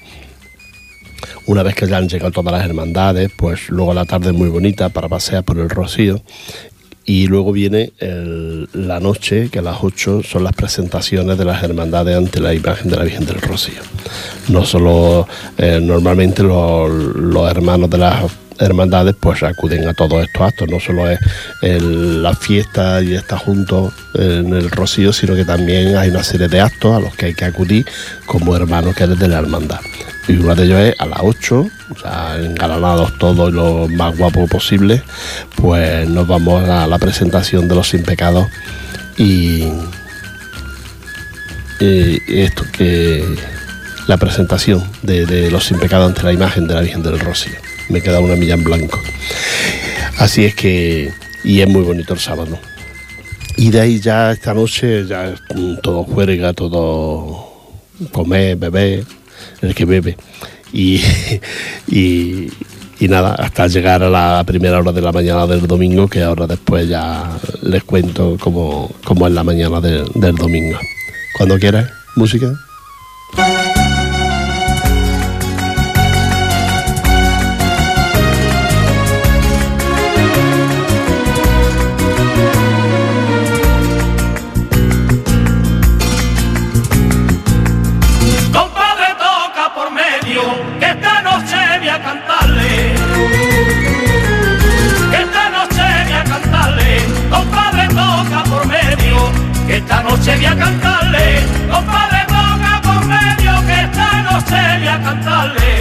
una 1.46 1.62
vez 1.62 1.74
que 1.74 1.86
ya 1.86 1.98
han 1.98 2.08
llegado 2.08 2.30
todas 2.30 2.52
las 2.52 2.64
hermandades, 2.64 3.30
pues 3.34 3.68
luego 3.68 3.94
la 3.94 4.04
tarde 4.04 4.28
es 4.28 4.34
muy 4.34 4.48
bonita 4.48 4.88
para 4.88 5.08
pasear 5.08 5.44
por 5.44 5.58
el 5.58 5.68
Rocío 5.68 6.22
y 7.06 7.28
luego 7.28 7.52
viene 7.52 7.92
la 8.72 8.98
noche, 8.98 9.48
que 9.48 9.60
a 9.60 9.62
las 9.62 9.78
8 9.80 10.22
son 10.24 10.42
las 10.42 10.54
presentaciones 10.54 11.38
de 11.38 11.44
las 11.44 11.62
hermandades 11.62 12.16
ante 12.16 12.40
la 12.40 12.52
imagen 12.52 12.90
de 12.90 12.96
la 12.96 13.04
Virgen 13.04 13.26
del 13.26 13.40
Rocío. 13.40 13.80
No 14.48 14.64
solo, 14.64 15.28
eh, 15.56 15.78
normalmente 15.80 16.42
los 16.42 17.50
hermanos 17.50 17.88
de 17.88 17.98
las 17.98 18.24
hermandades 18.58 19.14
pues 19.18 19.42
acuden 19.42 19.88
a 19.88 19.94
todos 19.94 20.24
estos 20.24 20.42
actos, 20.42 20.68
no 20.68 20.80
solo 20.80 21.08
es 21.08 21.18
la 21.82 22.34
fiesta 22.34 23.02
y 23.02 23.14
estar 23.14 23.38
juntos 23.38 23.92
en 24.14 24.54
el 24.54 24.70
Rocío, 24.70 25.12
sino 25.12 25.34
que 25.34 25.44
también 25.44 25.96
hay 25.96 26.10
una 26.10 26.22
serie 26.22 26.48
de 26.48 26.60
actos 26.60 26.96
a 26.96 27.00
los 27.00 27.14
que 27.14 27.26
hay 27.26 27.34
que 27.34 27.44
acudir 27.44 27.86
como 28.26 28.56
hermanos 28.56 28.94
que 28.94 29.04
eres 29.04 29.18
de 29.18 29.28
la 29.28 29.38
hermandad. 29.38 29.80
Y 30.28 30.36
uno 30.36 30.54
de 30.54 30.64
ellos 30.64 30.80
es 30.80 31.00
a 31.00 31.06
las 31.06 31.20
8, 31.22 31.56
o 31.60 32.34
engalanados 32.36 33.16
todos 33.18 33.52
lo 33.52 33.86
más 33.88 34.16
guapo 34.16 34.46
posible, 34.48 35.02
pues 35.54 36.08
nos 36.08 36.26
vamos 36.26 36.68
a 36.68 36.86
la 36.86 36.98
presentación 36.98 37.68
de 37.68 37.74
los 37.76 37.88
sin 37.88 38.02
pecados 38.02 38.48
y, 39.16 39.64
y 41.78 42.40
esto 42.40 42.64
que 42.72 43.24
la 44.08 44.16
presentación 44.16 44.82
de, 45.02 45.26
de 45.26 45.50
los 45.50 45.64
sin 45.64 45.78
pecados 45.78 46.08
ante 46.08 46.22
la 46.22 46.32
imagen 46.32 46.66
de 46.66 46.74
la 46.74 46.80
Virgen 46.80 47.02
del 47.02 47.20
Rocío. 47.20 47.65
Me 47.88 48.00
queda 48.00 48.20
una 48.20 48.36
milla 48.36 48.54
en 48.54 48.64
blanco. 48.64 49.00
Así 50.18 50.44
es 50.44 50.54
que, 50.54 51.12
y 51.44 51.60
es 51.60 51.68
muy 51.68 51.82
bonito 51.82 52.14
el 52.14 52.20
sábado. 52.20 52.58
Y 53.56 53.70
de 53.70 53.80
ahí 53.80 54.00
ya 54.00 54.32
esta 54.32 54.52
noche, 54.52 55.06
ya 55.06 55.34
mm, 55.54 55.76
todo 55.82 56.04
juerga, 56.04 56.52
todo 56.52 57.52
comer, 58.12 58.56
beber, 58.56 59.04
el 59.62 59.74
que 59.74 59.84
bebe. 59.84 60.16
Y, 60.72 61.00
y, 61.88 62.50
nada, 63.08 63.34
hasta 63.34 63.66
llegar 63.66 64.02
a 64.02 64.10
la 64.10 64.44
primera 64.44 64.78
hora 64.78 64.92
de 64.92 65.00
la 65.00 65.12
mañana 65.12 65.46
del 65.46 65.66
domingo, 65.66 66.08
que 66.08 66.22
ahora 66.22 66.46
después 66.46 66.88
ya 66.88 67.30
les 67.62 67.84
cuento 67.84 68.36
cómo, 68.38 68.90
cómo 69.04 69.26
es 69.26 69.32
la 69.32 69.44
mañana 69.44 69.80
del 69.80 70.34
domingo. 70.34 70.78
Cuando 71.36 71.58
quieras, 71.58 71.90
música. 72.16 72.52
Cantarle. 101.12 101.40
Compadre, 101.70 102.18
toca 102.26 102.80
por 102.82 103.04
medio, 103.06 103.66
que 103.66 103.80
esta 103.84 104.22
noche 104.22 104.78
voy 104.78 104.88
a. 104.88 105.75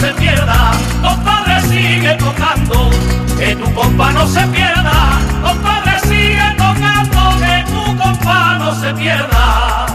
se 0.00 0.12
pierda. 0.14 0.72
Compadre, 1.02 1.60
sigue 1.62 2.14
tocando, 2.14 2.90
que 3.38 3.54
tu 3.56 3.74
compa 3.74 4.12
no 4.12 4.26
se 4.26 4.46
pierda. 4.48 5.18
Compadre, 5.42 6.00
sigue 6.00 6.54
tocando, 6.56 7.20
que 7.38 7.64
tu 7.70 7.96
compa 7.96 8.56
no 8.58 8.74
se 8.74 8.94
pierda. 8.94 9.86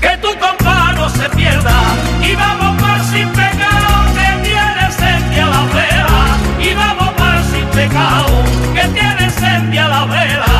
Que 0.00 0.16
tu 0.18 0.28
compa 0.38 0.92
no 0.94 1.08
se 1.08 1.28
pierda. 1.30 1.76
Y 2.22 2.34
vamos 2.34 2.82
por 2.82 3.00
sin 3.10 3.28
pecado, 3.30 3.90
que 4.14 4.48
tiene 4.48 4.88
esencia 4.88 5.46
la 5.46 5.62
vela. 5.76 6.20
Y 6.60 6.74
vamos 6.74 7.08
por 7.20 7.36
sin 7.50 7.66
pecado, 7.68 8.42
que 8.74 8.88
tiene 8.88 9.26
esencia 9.26 9.88
la 9.88 10.04
vela. 10.06 10.51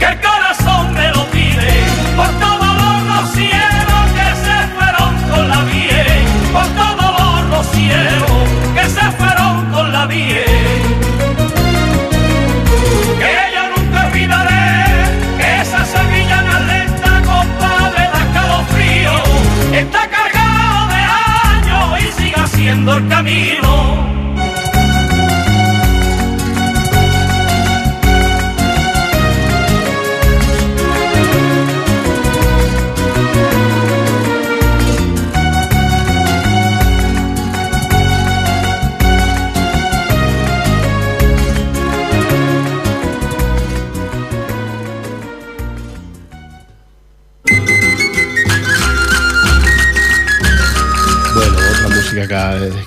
que 0.00 0.06
el 0.06 0.20
corazón 0.20 0.94
me 0.94 1.08
lo 1.12 1.24
pide, 1.26 1.72
por 2.16 2.30
todos 2.46 3.02
los 3.10 3.30
cielos 3.32 4.04
que 4.16 4.28
se 4.44 4.56
fueron 4.74 5.12
con 5.30 5.48
la 5.48 5.62
vie, 5.64 6.04
por 6.54 6.66
todos 6.82 7.44
los 7.50 7.66
cielos 7.66 8.42
que 8.74 8.84
se 8.96 9.06
fueron 9.18 9.70
con 9.70 9.92
la 9.92 10.06
vie. 10.06 10.44
Que 13.20 13.34
yo 13.54 13.62
nunca 13.76 14.06
olvidaré 14.06 14.64
que 15.38 15.60
esa 15.60 15.84
semilla 15.84 16.40
lenta, 16.70 17.12
compadre, 17.32 18.02
da 18.14 18.24
calor 18.32 18.64
frío, 18.74 19.12
está 19.74 20.08
cargado 20.08 20.88
de 20.94 21.00
años 21.52 22.00
y 22.04 22.22
siga 22.22 22.46
siendo 22.46 22.96
el 22.96 23.06
camino. 23.08 23.49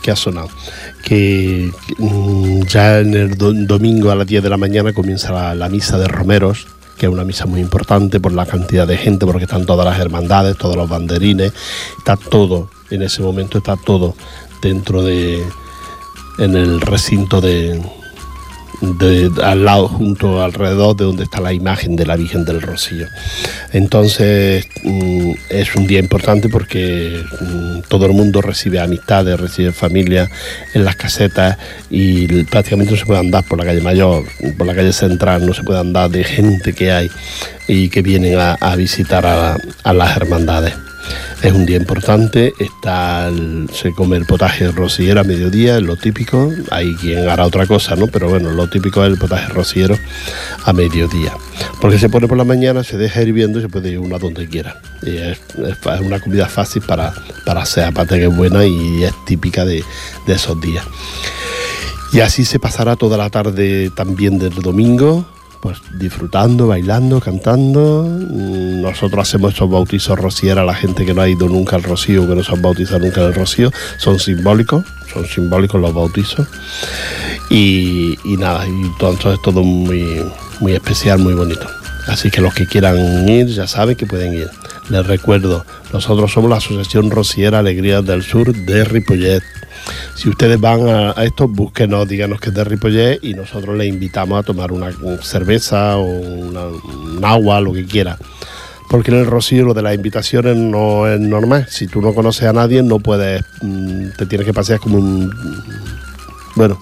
Que 0.04 0.12
ha, 0.12 0.16
sonado. 0.16 0.50
Que, 1.04 1.72
mm, 1.98 2.62
ya 2.68 3.00
en 3.00 3.16
el 3.16 3.36
do- 3.36 3.54
domingo 3.54 4.12
a 4.12 4.16
las 4.16 4.28
10 4.28 4.44
de 4.44 4.50
la 4.50 4.58
mañana 4.58 4.94
comienza 4.94 5.56
la 5.56 5.70
misa 5.70 5.98
de 5.98 6.08
romeros, 6.08 6.68
que 6.98 7.08
es 7.08 7.12
una 7.12 7.24
misa 7.24 7.48
muy 7.48 7.60
importante 7.62 8.20
por 8.20 8.34
la 8.34 8.46
cantidad 8.46 8.86
de 8.86 8.98
gente, 8.98 9.26
porque 9.26 9.46
están 9.46 9.66
todas 9.66 9.86
las 9.86 10.00
hermandades, 10.00 10.58
todos 10.58 10.76
los 10.76 10.88
banderines, 10.88 11.54
está 11.98 12.16
todo, 12.18 12.70
en 12.92 13.02
ese 13.02 13.24
momento 13.24 13.58
está 13.58 13.76
todo 13.78 14.16
dentro 14.62 15.02
de, 15.02 15.44
en 16.38 16.56
el 16.56 16.80
recinto 16.82 17.42
de, 17.42 17.82
de- 18.82 19.32
al 19.44 19.66
lado, 19.66 19.88
junto 19.88 20.42
alrededor 20.42 20.96
de 20.96 21.06
donde 21.06 21.24
está 21.24 21.40
la 21.42 21.54
imagen 21.54 21.96
de 21.96 22.06
la 22.06 22.16
Virgen 22.16 22.46
del 22.46 22.62
Rocío. 22.62 23.08
Entonces 23.72 24.66
mm, 24.84 25.32
es 25.50 25.76
un 25.76 25.88
día 25.88 26.00
importante 26.00 26.50
porque 26.50 27.24
mm, 27.42 27.82
todo 27.88 28.06
el 28.06 28.14
mundo 28.14 28.42
recibe 28.42 28.80
amistades, 28.80 29.40
recibe 29.40 29.72
familia 29.72 30.30
en 30.74 30.86
las 30.86 30.96
casetas 30.96 31.58
y 31.90 32.44
prácticamente 32.44 32.92
no 32.92 32.98
se 32.98 33.06
puede 33.06 33.20
andar 33.20 33.44
por 33.44 33.58
la 33.58 33.66
calle 33.66 33.82
Mayor, 33.82 34.26
por 34.58 34.68
la 34.68 34.76
calle 34.76 34.94
Central, 34.94 35.46
no 35.46 35.54
se 35.54 35.64
puede 35.64 35.80
andar 35.80 36.10
de 36.10 36.24
gente 36.24 36.74
que 36.74 36.92
hay 36.92 37.10
y 37.68 37.90
que 37.90 38.02
vienen 38.02 38.38
a, 38.40 38.76
visitar 38.76 39.26
a 39.26 39.94
las 39.94 40.18
hermandades. 40.18 40.83
Es 41.42 41.52
un 41.52 41.66
día 41.66 41.78
importante, 41.78 42.54
se 43.74 43.92
come 43.94 44.16
el 44.18 44.26
potaje 44.26 44.72
rociero 44.72 45.22
a 45.22 45.24
mediodía, 45.24 45.78
es 45.78 45.84
lo 45.84 45.98
típico. 45.98 46.52
Hay 46.72 46.96
quien 46.96 47.28
hará 47.28 47.46
otra 47.46 47.68
cosa, 47.68 47.96
¿no? 47.96 48.08
Pero 48.08 48.30
bueno, 48.30 48.52
lo 48.52 48.70
típico 48.70 49.04
es 49.04 49.12
el 49.12 49.18
potaje 49.18 49.48
rociero 49.50 49.98
a 50.64 50.72
mediodía. 50.72 51.34
Porque 51.82 52.00
se 52.00 52.10
pone 52.10 52.28
por 52.28 52.38
la 52.38 52.46
mañana, 52.46 52.84
se 52.84 52.98
deja 52.98 53.22
hirviendo 53.22 53.60
y 53.60 53.64
se 53.64 53.70
puede 53.70 53.90
ir 53.90 54.00
uno 54.00 54.16
a 54.16 54.20
donde 54.20 54.48
quiera. 54.48 54.80
Y 55.02 55.18
es 55.18 55.40
una 56.02 56.20
comida 56.20 56.48
fácil 56.48 56.82
para, 56.82 57.14
para 57.46 57.64
hacer, 57.64 57.86
aparte 57.86 58.18
que 58.18 58.26
es 58.26 58.36
buena 58.36 58.66
y 58.66 59.04
es 59.04 59.14
típica 59.26 59.66
de, 59.66 59.84
de 60.26 60.34
esos 60.34 60.60
días. 60.62 60.86
Y 62.14 62.22
así 62.22 62.46
se 62.46 62.60
pasará 62.60 62.96
toda 62.96 63.18
la 63.18 63.30
tarde 63.30 63.90
también 63.90 64.38
del 64.38 64.54
domingo, 64.54 65.26
pues 65.64 65.82
disfrutando, 65.98 66.68
bailando, 66.68 67.22
cantando. 67.22 68.06
Nosotros 68.06 69.26
hacemos 69.26 69.54
estos 69.54 69.70
bautizos 69.70 70.20
rociera 70.20 70.64
a 70.64 70.66
la 70.66 70.76
gente 70.76 71.06
que 71.06 71.14
no 71.14 71.22
ha 71.22 71.30
ido 71.30 71.48
nunca 71.48 71.78
al 71.78 71.84
rocío, 71.84 72.28
que 72.28 72.36
no 72.36 72.44
se 72.44 72.52
han 72.52 72.62
bautizado 72.62 73.00
nunca 73.00 73.22
en 73.22 73.28
el 73.28 73.34
rocío. 73.34 73.72
Son 73.98 74.20
simbólicos, 74.20 74.84
son 75.14 75.26
simbólicos 75.26 75.80
los 75.80 75.94
bautizos. 75.94 76.46
Y, 77.50 78.18
nada, 78.38 78.68
y 78.68 78.92
todo, 79.00 79.16
todo 79.16 79.34
es 79.34 79.42
todo 79.42 79.64
muy, 79.64 80.22
muy 80.60 80.74
especial, 80.74 81.20
muy 81.20 81.34
bonito. 81.34 81.66
Así 82.10 82.30
que 82.30 82.42
los 82.42 82.54
que 82.54 82.68
quieran 82.68 83.30
ir 83.30 83.48
ya 83.48 83.66
saben 83.66 83.96
que 83.96 84.06
pueden 84.06 84.34
ir. 84.34 84.50
Les 84.90 85.08
recuerdo, 85.08 85.66
nosotros 85.94 86.34
somos 86.34 86.50
la 86.50 86.58
Asociación 86.58 87.10
Rociera 87.10 87.60
Alegrías 87.60 88.06
del 88.06 88.22
Sur 88.22 88.54
de 88.54 88.84
Ripollet. 88.84 89.42
Si 90.16 90.30
ustedes 90.30 90.60
van 90.60 90.88
a, 90.88 91.12
a 91.12 91.26
esto, 91.26 91.48
búsquenos, 91.48 92.08
díganos 92.08 92.40
que 92.40 92.50
es 92.50 92.56
de 92.56 92.64
Ripollet 92.64 93.20
y 93.22 93.34
nosotros 93.34 93.78
les 93.78 93.88
invitamos 93.88 94.40
a 94.40 94.44
tomar 94.44 94.72
una 94.72 94.92
cerveza 95.22 95.98
o 95.98 96.04
un 96.06 97.22
agua, 97.24 97.62
lo 97.62 97.74
que 97.74 97.86
quiera. 97.86 98.18
Porque 98.90 99.12
en 99.12 99.18
el 99.18 99.26
Rocío 99.26 99.66
lo 99.66 99.74
de 99.74 99.82
las 99.82 99.96
invitaciones 99.96 100.56
no 100.56 101.08
es 101.08 101.20
normal. 101.20 101.66
Si 101.68 101.88
tú 101.88 102.02
no 102.02 102.14
conoces 102.14 102.44
a 102.44 102.54
nadie, 102.54 102.84
no 102.84 103.00
puedes, 103.00 103.44
mm, 103.62 104.10
te 104.18 104.26
tienes 104.26 104.46
que 104.46 104.54
pasear 104.54 104.80
como 104.80 105.00
un, 105.00 105.32
bueno, 106.56 106.80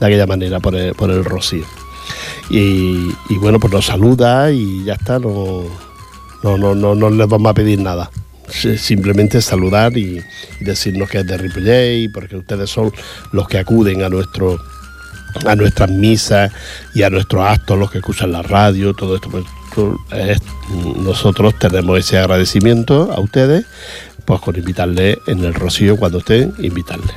de 0.00 0.06
aquella 0.06 0.26
manera 0.26 0.60
por 0.60 0.74
el, 0.74 0.94
por 0.94 1.10
el 1.10 1.24
Rocío. 1.24 1.64
Y, 2.48 3.10
y 3.28 3.38
bueno, 3.38 3.60
pues 3.60 3.72
nos 3.72 3.86
saluda 3.86 4.50
y 4.50 4.84
ya 4.84 4.94
está, 4.94 5.18
no, 5.18 5.64
no, 6.42 6.56
no, 6.56 6.74
no, 6.74 6.94
no 6.94 7.10
les 7.10 7.28
vamos 7.28 7.50
a 7.50 7.54
pedir 7.54 7.80
nada. 7.80 8.10
Si- 8.52 8.78
Simplemente 8.78 9.40
saludar 9.42 9.96
y, 9.96 10.22
decirnos 10.60 11.08
que 11.08 11.18
es 11.18 11.26
de 11.26 11.36
Ripollet, 11.38 12.02
y 12.04 12.08
porque 12.08 12.36
ustedes 12.36 12.70
son 12.70 12.92
los 13.32 13.48
que 13.48 13.58
acuden 13.58 14.02
a 14.02 14.08
nuestro 14.08 14.58
a 15.46 15.56
nuestras 15.56 15.88
misas 15.90 16.52
y 16.94 17.02
a 17.04 17.08
nuestros 17.10 17.42
actos, 17.42 17.78
los 17.78 17.90
que 17.90 17.98
escuchan 17.98 18.32
la 18.32 18.42
radio, 18.42 18.92
todo 18.92 19.14
esto, 19.16 19.30
pues 19.30 19.44
es- 20.12 20.38
nosotros 20.98 21.58
tenemos 21.58 21.98
ese 21.98 22.18
agradecimiento 22.18 23.10
a 23.10 23.18
ustedes, 23.18 23.64
pues 24.26 24.40
con 24.40 24.56
invitarles 24.56 25.16
en 25.26 25.42
el 25.42 25.54
Rocío 25.54 25.96
cuando 25.96 26.18
estén, 26.18 26.52
invitarles. 26.58 27.14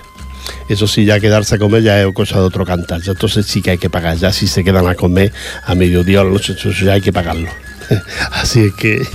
Eso 0.70 0.88
sí, 0.88 1.04
ya 1.06 1.20
quedarse 1.20 1.56
a 1.56 1.58
comer 1.60 1.84
ya 1.84 2.02
es 2.02 2.14
cosa 2.14 2.40
de 2.40 2.46
otro 2.46 2.66
cantar. 2.66 3.02
Entonces 3.06 3.46
sí 3.46 3.62
que 3.62 3.72
hay 3.72 3.78
que 3.78 3.90
pagar. 3.90 4.16
Ya 4.18 4.32
si 4.32 4.48
se 4.48 4.64
quedan 4.64 4.88
a 4.88 4.96
comer 4.96 5.34
a 5.66 5.76
mediodía 5.76 6.22
o 6.22 6.28
a 6.28 6.32
la 6.32 6.38
eso 6.38 6.72
ya 6.72 6.94
hay 6.94 7.02
que 7.02 7.12
pagarlo. 7.12 7.50
Así 8.32 8.66
es 8.66 8.74
que 8.74 9.08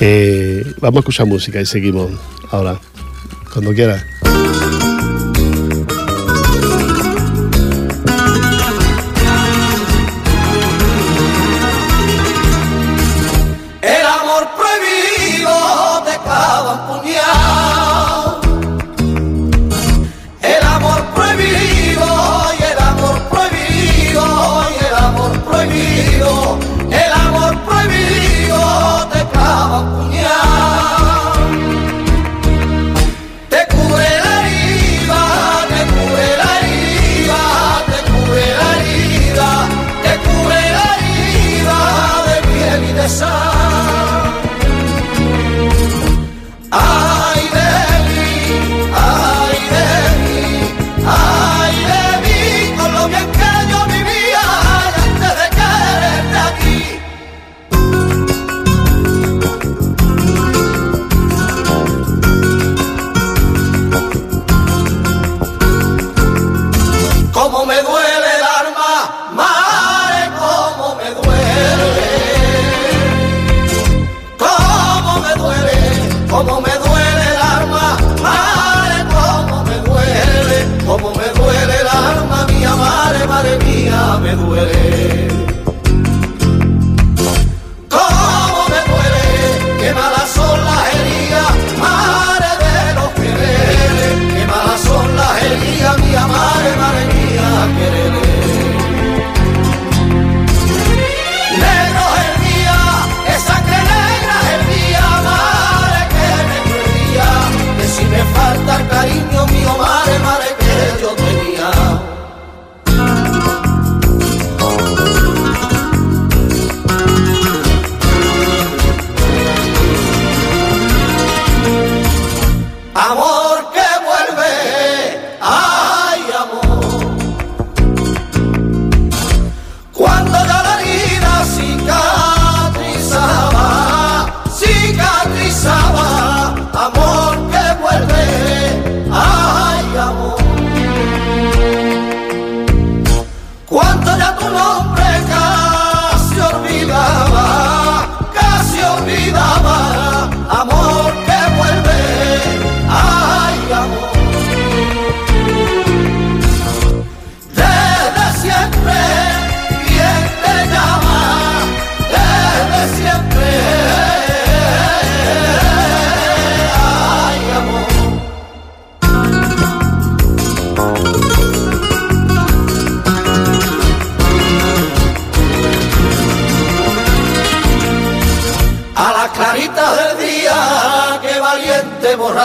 eh, 0.00 0.74
vamos 0.80 0.98
a 0.98 1.00
escuchar 1.00 1.26
música 1.26 1.60
y 1.60 1.66
seguimos 1.66 2.12
ahora. 2.50 2.78
Cuando 3.52 3.72
quieras. 3.72 4.04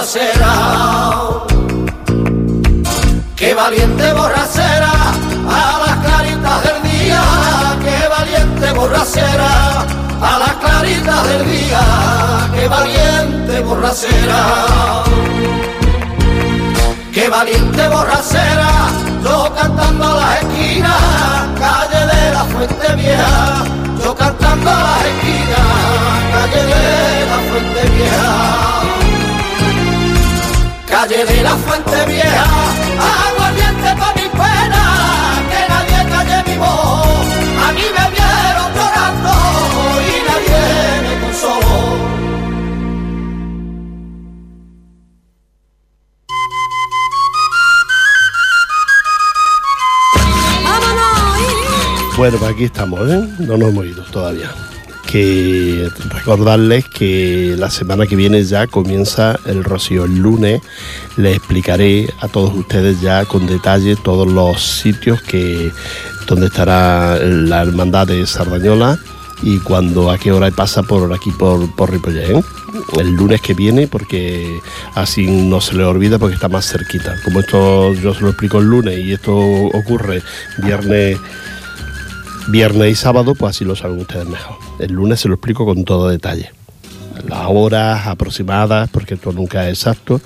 Borracera. 0.10 1.46
Qué 3.36 3.54
valiente 3.54 4.14
borracera, 4.14 4.92
a 5.48 5.80
las 5.86 5.98
claritas 5.98 6.64
del 6.64 6.92
día, 6.92 7.22
qué 7.84 8.08
valiente 8.08 8.72
borracera, 8.74 9.86
a 10.22 10.40
las 10.40 10.54
claritas 10.56 11.28
del 11.28 11.52
día, 11.52 11.82
qué 12.56 12.68
valiente 12.68 13.60
borracera. 13.62 15.04
Qué 17.14 17.28
valiente 17.28 17.88
borracera, 17.90 18.72
yo 19.24 19.54
cantando 19.56 20.06
a 20.06 20.16
las 20.16 20.42
esquinas, 20.42 21.02
calle 21.60 22.06
de 22.06 22.32
la 22.32 22.44
fuente 22.46 22.96
vieja, 22.96 23.64
yo 24.04 24.16
cantando 24.16 24.70
a 24.70 24.84
las 24.84 25.06
esquinas, 25.06 25.68
calle 26.34 26.64
de 26.66 27.26
la 27.26 27.38
fuente 27.50 27.90
vieja. 27.96 28.69
Calle 31.10 31.26
de 31.26 31.42
la 31.42 31.56
fuente 31.56 32.06
vieja, 32.06 32.46
aguardiente 33.30 33.96
para 33.98 34.14
mi 34.14 34.30
pena, 34.30 35.42
que 35.50 35.62
nadie 35.68 36.00
calle 36.08 36.44
mi 36.52 36.58
voz, 36.60 37.28
a 37.66 37.72
mí 37.72 37.82
me 37.98 38.06
vieron 38.12 38.70
llorando 38.76 39.34
y 40.06 40.14
nadie 40.30 40.62
me 41.02 41.14
consoló. 41.26 41.82
Bueno, 52.18 52.38
pues 52.38 52.52
aquí 52.52 52.66
estamos, 52.66 53.10
¿eh? 53.10 53.28
No 53.40 53.58
nos 53.58 53.70
hemos 53.70 53.86
ido 53.86 54.04
todavía. 54.04 54.52
Que 55.12 55.90
recordarles 56.10 56.86
que 56.86 57.56
la 57.58 57.72
semana 57.72 58.06
que 58.06 58.16
viene 58.16 58.44
ya 58.44 58.68
comienza 58.68 59.40
el 59.48 59.64
rocío. 59.64 60.06
El 60.06 60.20
lunes 60.20 60.62
les 61.18 61.38
explicaré 61.38 62.08
a 62.20 62.28
todos 62.28 62.54
ustedes 62.56 63.02
ya 63.02 63.26
con 63.26 63.48
detalle 63.48 63.96
todos 63.96 64.28
los 64.28 64.64
sitios 64.64 65.22
que 65.24 65.72
donde 66.28 66.46
estará 66.46 67.18
la 67.18 67.64
hermandad 67.64 68.06
de 68.06 68.28
Sardañola 68.28 69.00
y 69.42 69.58
cuando 69.60 70.12
a 70.12 70.18
qué 70.18 70.32
hora 70.32 70.52
pasa 70.52 70.84
por 70.84 71.12
aquí 71.14 71.32
por, 71.32 71.74
por 71.76 71.90
¿eh? 71.94 72.42
el 73.00 73.12
lunes 73.16 73.42
que 73.42 73.54
viene 73.54 73.88
porque 73.88 74.60
así 74.96 75.26
no 75.28 75.62
se 75.62 75.76
le 75.76 75.86
olvida 75.86 76.20
porque 76.20 76.36
está 76.36 76.50
más 76.50 76.70
cerquita 76.70 77.16
como 77.24 77.40
esto 77.40 77.94
yo 77.94 78.14
se 78.14 78.22
lo 78.22 78.30
explico 78.30 78.60
el 78.60 78.66
lunes 78.66 79.00
y 79.00 79.14
esto 79.14 79.36
ocurre 79.36 80.22
viernes 80.58 81.18
viernes 82.50 82.92
y 82.92 82.96
sábado, 82.96 83.36
pues 83.36 83.56
así 83.56 83.66
lo 83.66 83.76
saben 83.76 84.00
ustedes 84.00 84.28
mejor. 84.28 84.58
El 84.80 84.94
lunes 84.94 85.20
se 85.20 85.28
lo 85.28 85.36
explico 85.36 85.66
con 85.66 85.84
todo 85.84 86.10
detalle. 86.10 86.52
Las 87.28 87.48
horas 87.48 88.08
aproximadas, 88.08 88.90
porque 88.90 89.16
esto 89.16 89.32
nunca 89.32 89.68
es 89.68 89.78
exacto. 89.78 90.22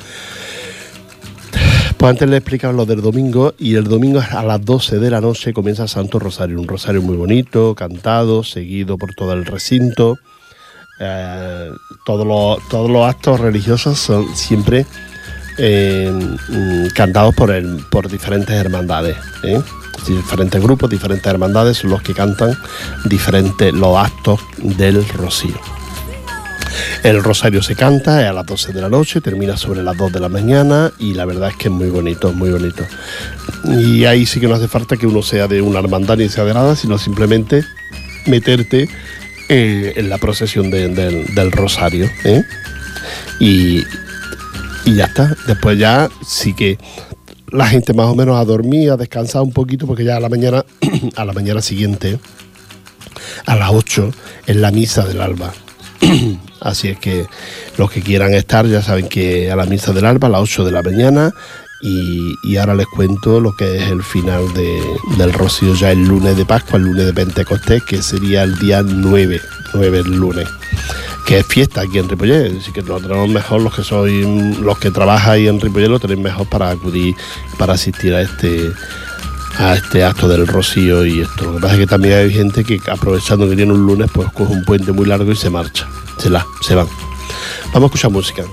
Pues 1.98 2.10
antes 2.10 2.28
le 2.28 2.36
he 2.36 2.40
explicado 2.40 2.74
lo 2.74 2.86
del 2.86 3.02
domingo 3.02 3.54
y 3.58 3.76
el 3.76 3.86
domingo 3.86 4.22
a 4.30 4.44
las 4.44 4.64
12 4.64 5.00
de 5.00 5.10
la 5.10 5.22
noche 5.22 5.54
comienza 5.54 5.88
Santo 5.88 6.20
Rosario, 6.20 6.60
un 6.60 6.68
rosario 6.68 7.02
muy 7.02 7.16
bonito, 7.16 7.76
cantado, 7.76 8.44
seguido 8.44 8.98
por 8.98 9.14
todo 9.16 9.34
el 9.34 9.46
recinto. 9.46 10.18
Eh, 11.00 11.70
todos, 12.06 12.28
los, 12.28 12.70
todos 12.70 12.90
los 12.90 13.08
actos 13.08 13.40
religiosos 13.40 14.00
son 14.00 14.36
siempre 14.36 14.86
eh, 15.58 16.12
mm, 16.50 16.88
cantados 16.94 17.34
por, 17.36 17.52
el, 17.52 17.84
por 17.90 18.10
diferentes 18.10 18.56
hermandades. 18.56 19.18
¿eh? 19.44 19.62
Diferentes 20.08 20.62
grupos, 20.62 20.90
diferentes 20.90 21.26
hermandades 21.26 21.78
son 21.78 21.92
los 21.92 22.02
que 22.02 22.14
cantan 22.14 22.58
diferentes 23.06 23.74
los 23.74 23.98
actos 23.98 24.40
del 24.58 25.08
rocío. 25.10 25.60
El 27.04 27.22
rosario 27.24 27.62
se 27.62 27.76
canta 27.76 28.28
a 28.28 28.34
las 28.34 28.46
12 28.46 28.74
de 28.74 28.82
la 28.82 28.90
noche, 28.90 29.22
termina 29.22 29.58
sobre 29.58 29.84
las 29.84 29.96
2 29.98 30.12
de 30.14 30.20
la 30.20 30.30
mañana 30.30 30.92
y 31.00 31.14
la 31.14 31.26
verdad 31.26 31.50
es 31.50 31.56
que 31.58 31.68
es 31.68 31.74
muy 31.74 31.90
bonito, 31.90 32.32
muy 32.34 32.50
bonito. 32.50 32.84
Y 33.66 34.06
ahí 34.06 34.26
sí 34.26 34.40
que 34.40 34.48
no 34.48 34.56
hace 34.56 34.68
falta 34.68 34.96
que 34.98 35.06
uno 35.06 35.22
sea 35.22 35.48
de 35.48 35.62
una 35.62 35.80
hermandad 35.80 36.18
ni 36.18 36.30
sea 36.30 36.46
de 36.46 36.54
nada, 36.54 36.76
sino 36.76 36.98
simplemente 36.98 37.64
meterte 38.26 38.90
eh, 39.50 39.94
en 39.98 40.10
la 40.10 40.18
procesión 40.18 40.72
de- 40.72 40.88
del, 40.88 41.36
del 41.36 41.52
rosario. 41.52 42.10
¿eh? 42.24 42.44
Y, 43.40 43.84
y 44.86 44.96
ya 44.96 45.06
está. 45.06 45.36
Después 45.46 45.78
ya 45.78 46.10
sí 46.26 46.54
que 46.56 46.78
la 47.54 47.68
gente 47.68 47.94
más 47.94 48.08
o 48.08 48.16
menos 48.16 48.36
a 48.38 48.44
dormir, 48.44 48.92
a 48.92 48.98
descansar 48.98 49.44
un 49.44 49.52
poquito, 49.52 49.86
porque 49.86 50.04
ya 50.04 50.18
a 50.18 50.20
la 50.20 50.28
mañana, 50.28 50.66
a 51.16 51.26
la 51.26 51.34
mañana 51.34 51.62
siguiente, 51.62 52.20
a 53.46 53.56
las 53.56 53.70
8, 53.72 54.12
es 54.48 54.56
la 54.56 54.72
misa 54.72 55.06
del 55.06 55.22
alba. 55.22 55.54
Así 56.60 56.90
es 56.90 56.98
que 56.98 57.28
los 57.78 57.92
que 57.92 58.02
quieran 58.02 58.34
estar 58.34 58.66
ya 58.66 58.82
saben 58.82 59.08
que 59.08 59.52
a 59.52 59.56
la 59.56 59.66
misa 59.66 59.94
del 59.94 60.06
alba 60.06 60.28
a 60.28 60.32
las 60.32 60.42
8 60.42 60.66
de 60.66 60.72
la 60.72 60.82
mañana 60.82 61.34
y, 61.86 62.56
ahora 62.58 62.76
les 62.76 62.88
cuento 62.88 63.40
lo 63.42 63.52
que 63.56 63.76
es 63.78 63.92
el 63.92 64.02
final 64.04 64.54
de- 64.54 64.82
del 65.18 65.34
rocío 65.34 65.74
ya 65.76 65.92
el 65.92 66.06
lunes 66.06 66.38
de 66.38 66.46
Pascua, 66.46 66.78
el 66.80 66.86
lunes 66.86 67.06
de 67.06 67.14
Pentecostés, 67.14 67.84
que 67.84 68.02
sería 68.02 68.44
el 68.44 68.58
día 68.60 68.82
9, 68.84 69.42
9 69.74 70.00
el 70.00 70.16
lunes 70.16 70.48
que 71.26 71.40
es 71.40 71.46
fiesta 71.46 71.82
aquí 71.82 72.00
en 72.00 72.10
Ripollet, 72.10 72.60
así 72.60 72.72
que 72.74 72.82
lo 72.82 73.00
tenemos 73.00 73.30
mejor 73.30 73.62
los 73.62 73.74
que 73.74 73.84
sois 73.84 74.26
los 74.60 74.78
que 74.78 74.92
trabajáis 74.92 75.48
en 75.50 75.60
Ripollet 75.60 75.88
lo 75.90 76.00
tenéis 76.00 76.20
mejor 76.20 76.48
para 76.50 76.70
acudir, 76.70 77.16
para 77.58 77.74
asistir 77.74 78.14
a 78.14 78.22
este 78.22 78.72
a 79.58 79.76
este 79.76 80.04
acto 80.04 80.28
del 80.28 80.48
rocío 80.48 81.06
y 81.06 81.22
esto. 81.22 81.46
Lo 81.46 81.54
que 81.56 81.60
pasa 81.62 81.74
es 81.76 81.80
que 81.82 81.88
también 81.88 82.16
hay 82.16 82.34
gente 82.34 82.64
que 82.64 82.80
aprovechando 82.90 83.48
que 83.50 83.56
tiene 83.56 83.72
un 83.72 83.86
lunes, 83.86 84.10
pues 84.14 84.28
coge 84.34 84.52
un 84.52 84.66
puente 84.66 84.92
muy 84.92 85.06
largo 85.06 85.32
y 85.32 85.36
se 85.36 85.50
marcha. 85.50 85.88
Se 86.18 86.30
la, 86.30 86.46
se 86.62 86.74
van. 86.76 86.88
Vamos 87.68 87.84
a 87.84 87.86
escuchar 87.86 88.12
música. 88.12 88.44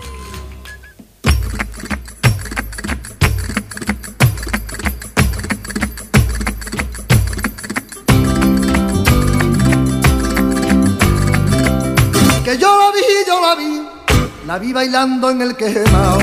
Bailando 14.72 15.30
en 15.30 15.42
el 15.42 15.56
quemao. 15.56 16.18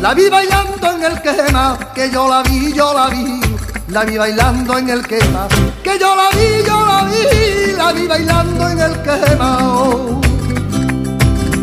La 0.00 0.14
vi 0.14 0.28
bailando 0.28 0.90
en 0.92 1.04
el 1.04 1.20
quema, 1.22 1.78
que 1.94 2.10
yo 2.10 2.28
la 2.28 2.42
vi, 2.42 2.72
yo 2.72 2.92
la 2.92 3.08
vi, 3.08 3.40
la 3.88 4.04
vi 4.04 4.16
bailando 4.18 4.78
en 4.78 4.88
el 4.88 5.06
quema, 5.06 5.46
que 5.84 5.98
yo 5.98 6.16
la 6.16 6.28
vi, 6.30 6.66
yo 6.66 6.84
la 6.84 7.04
vi, 7.04 7.72
la 7.76 7.92
vi 7.92 8.06
bailando 8.06 8.68
en 8.68 8.80
el 8.80 9.02
quemao. 9.02 10.20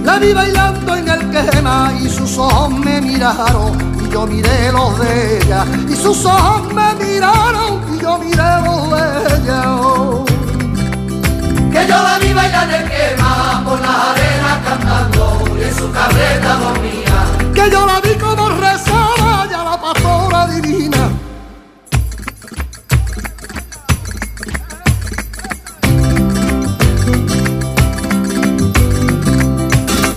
La 0.03 0.17
vi 0.19 0.33
bailando 0.33 0.95
en 0.95 1.07
el 1.07 1.29
quema 1.29 1.93
y 2.01 2.09
sus 2.09 2.37
ojos 2.37 2.69
me 2.71 3.01
miraron 3.01 3.77
y 4.03 4.09
yo 4.09 4.25
miré 4.25 4.71
los 4.71 4.97
de 4.99 5.37
ella 5.37 5.65
y 5.87 5.95
sus 5.95 6.25
ojos 6.25 6.73
me 6.73 6.95
miraron 6.95 7.81
y 7.93 8.01
yo 8.01 8.17
miré 8.17 8.61
los 8.63 8.89
de 8.91 9.35
ella. 9.35 9.75
oh. 9.75 10.25
Que 11.71 11.85
yo 11.87 12.01
la 12.01 12.17
vi 12.19 12.33
bailar 12.33 12.69
en 12.69 12.81
el 12.81 12.89
quema 12.89 13.19
por 13.19 13.19
las 13.19 13.27
arenas 13.27 13.58
en 15.69 15.75
su 15.75 15.91
carreta 15.91 16.55
dormía. 16.55 17.53
que 17.53 17.71
yo 17.71 17.85
la 17.85 18.01
vi 18.01 18.15
como 18.15 18.49
rezaba 18.49 19.47
ya 19.49 19.63
la 19.63 19.79
pastora 19.79 20.47
divina. 20.47 21.09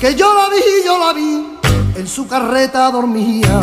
Que 0.01 0.15
yo 0.15 0.35
la 0.35 0.49
vi, 0.49 0.65
yo 0.85 0.99
la 0.99 1.13
vi, 1.13 1.59
en 1.97 2.09
su 2.09 2.27
carreta 2.27 2.91
dormía. 2.91 3.61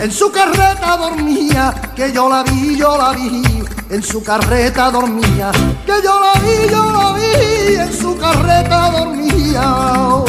En 0.00 0.10
su 0.10 0.32
carreta 0.32 0.96
dormía, 0.96 1.74
que 1.94 2.12
yo 2.12 2.28
la 2.28 2.42
vi, 2.42 2.76
yo 2.76 2.98
la 2.98 3.12
vi, 3.12 3.42
en 3.88 4.02
su 4.02 4.22
carreta 4.22 4.90
dormía. 4.90 5.52
Que 5.90 6.00
yo 6.04 6.20
la 6.20 6.40
vi, 6.40 6.70
yo 6.70 6.84
la 6.92 7.12
vi, 7.14 7.74
en 7.74 7.92
su 7.92 8.16
carreta 8.16 8.90
dormía 8.90 10.24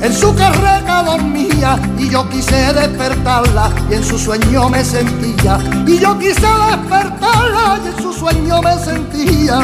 en 0.00 0.12
su 0.12 0.34
carreta 0.34 1.02
dormía 1.02 1.78
y 1.98 2.08
yo 2.08 2.28
quise 2.28 2.72
despertarla 2.72 3.70
y 3.90 3.94
en 3.94 4.04
su 4.04 4.18
sueño 4.18 4.68
me 4.68 4.84
sentía 4.84 5.58
y 5.86 5.98
yo 5.98 6.18
quise 6.18 6.46
despertarla 6.46 7.80
y 7.84 7.88
en 7.88 8.02
su 8.02 8.12
sueño 8.12 8.62
me 8.62 8.78
sentía. 8.78 9.58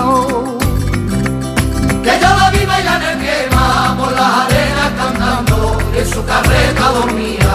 Que 2.03 2.21
yo 2.21 2.29
la 2.37 2.51
vi 2.53 2.65
bailar 2.65 3.03
en 3.03 3.19
quema 3.21 3.97
por 3.99 4.13
las 4.13 4.47
arenas 4.47 4.91
cantando 4.97 5.79
y 5.95 5.99
en 5.99 6.09
su 6.09 6.25
carreta 6.25 6.93
dormía. 6.93 7.48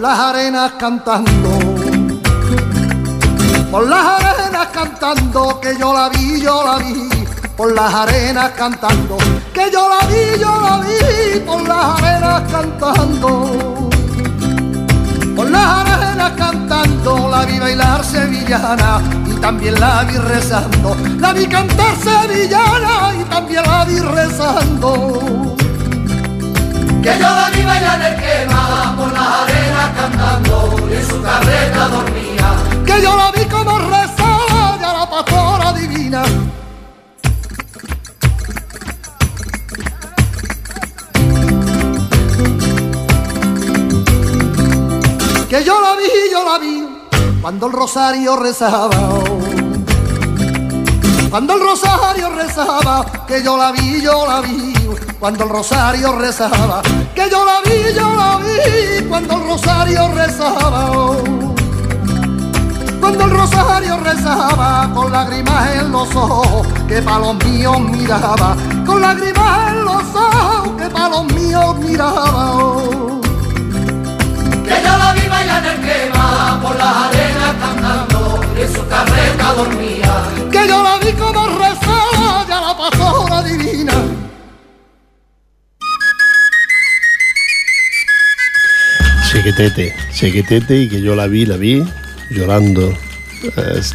Las 0.00 0.18
arenas 0.18 0.72
cantando, 0.78 1.58
por 3.70 3.88
las 3.88 4.04
arenas 4.04 4.68
cantando. 4.72 5.60
que 5.60 5.76
yo 5.78 5.92
la 5.92 6.08
vi, 6.08 6.40
yo 6.40 6.64
la 6.64 6.78
vi 6.78 7.08
por 7.56 7.72
las 7.72 7.94
arenas 7.94 8.50
cantando, 8.50 9.16
que 9.54 9.70
yo 9.72 9.88
la 9.88 10.06
vi, 10.06 10.40
yo 10.40 10.60
la 10.60 10.78
vi 10.80 11.40
por 11.40 11.62
las 11.66 12.02
arenas 12.02 12.42
cantando. 12.50 13.90
Por 15.34 15.50
las 15.50 15.66
arenas 15.66 16.32
cantando, 16.32 17.28
la 17.30 17.44
vi 17.44 17.58
bailar 17.58 18.02
sevillana 18.02 19.02
y 19.26 19.34
también 19.34 19.78
la 19.78 20.04
vi 20.04 20.16
rezando. 20.16 20.96
La 21.18 21.32
vi 21.34 21.46
cantar 21.46 21.94
sevillana 22.02 23.12
y 23.20 23.24
también 23.24 23.62
la 23.64 23.84
vi 23.84 23.98
rezando. 24.00 25.54
Que 27.02 27.18
yo 27.18 27.28
la 27.38 27.50
vi 27.54 27.62
bailar 27.62 28.00
el 28.00 28.16
quema 28.16 28.94
por 28.96 29.12
las 29.12 29.28
arenas 29.42 29.55
cantando 29.94 30.74
y 30.90 30.94
en 30.94 31.06
su 31.06 31.22
carreta 31.22 31.88
dormía. 31.88 32.54
Que 32.84 33.02
yo 33.02 33.16
la 33.16 33.30
vi 33.32 33.44
como 33.46 33.78
rezaba 33.78 34.78
ya 34.80 34.92
la 34.92 35.10
pastora 35.10 35.72
divina. 35.72 36.22
Que 45.48 45.64
yo 45.64 45.80
la 45.80 45.96
vi, 45.96 46.10
yo 46.32 46.44
la 46.44 46.58
vi 46.58 46.88
cuando 47.40 47.66
el 47.66 47.72
rosario 47.72 48.36
rezaba. 48.36 49.20
Cuando 51.30 51.54
el 51.54 51.60
rosario 51.60 52.30
rezaba, 52.30 53.04
que 53.26 53.42
yo 53.42 53.56
la 53.56 53.72
vi, 53.72 54.00
yo 54.00 54.26
la 54.26 54.40
vi 54.40 54.75
cuando 55.18 55.44
el 55.44 55.50
rosario 55.50 56.12
rezaba, 56.12 56.82
que 57.14 57.28
yo 57.30 57.44
la 57.44 57.60
vi, 57.64 57.94
yo 57.94 58.14
la 58.14 58.38
vi, 58.38 59.04
cuando 59.06 59.34
el 59.36 59.48
rosario 59.48 60.08
rezaba. 60.14 60.90
Cuando 63.00 63.24
el 63.24 63.30
rosario 63.30 63.96
rezaba, 63.98 64.90
con 64.92 65.12
lágrimas 65.12 65.70
en 65.76 65.92
los 65.92 66.14
ojos, 66.14 66.66
que 66.88 67.00
pa' 67.02 67.18
los 67.18 67.36
míos 67.44 67.80
miraba, 67.80 68.56
con 68.84 69.00
lágrimas 69.00 69.72
en 69.72 69.84
los 69.84 70.02
ojos, 70.14 70.70
que 70.76 70.90
pa' 70.90 71.08
los 71.08 71.24
míos 71.32 71.76
miraba. 71.78 72.56
Que 74.64 74.82
yo 74.82 74.98
la 74.98 75.12
vi 75.14 75.28
bailar 75.28 75.64
en 75.64 75.72
el 75.72 75.80
quema 75.80 76.60
por 76.60 76.76
las 76.76 76.96
arenas 76.96 77.54
cantando 77.60 78.40
y 78.56 78.60
en 78.62 78.74
su 78.74 78.86
carreta 78.88 79.52
dormía. 79.54 80.22
Que 80.50 80.68
yo 80.68 80.82
la 80.82 80.98
vi 80.98 81.12
como 81.12 81.46
rezaba 81.46 82.44
ya 82.48 82.60
la 82.60 82.76
pastora 82.76 83.42
divina. 83.42 83.92
Chequetete, 89.46 89.94
chequetete 90.12 90.76
y 90.76 90.88
que 90.88 91.00
yo 91.00 91.14
la 91.14 91.28
vi, 91.28 91.46
la 91.46 91.56
vi 91.56 91.84
llorando. 92.30 92.92
Es 93.76 93.94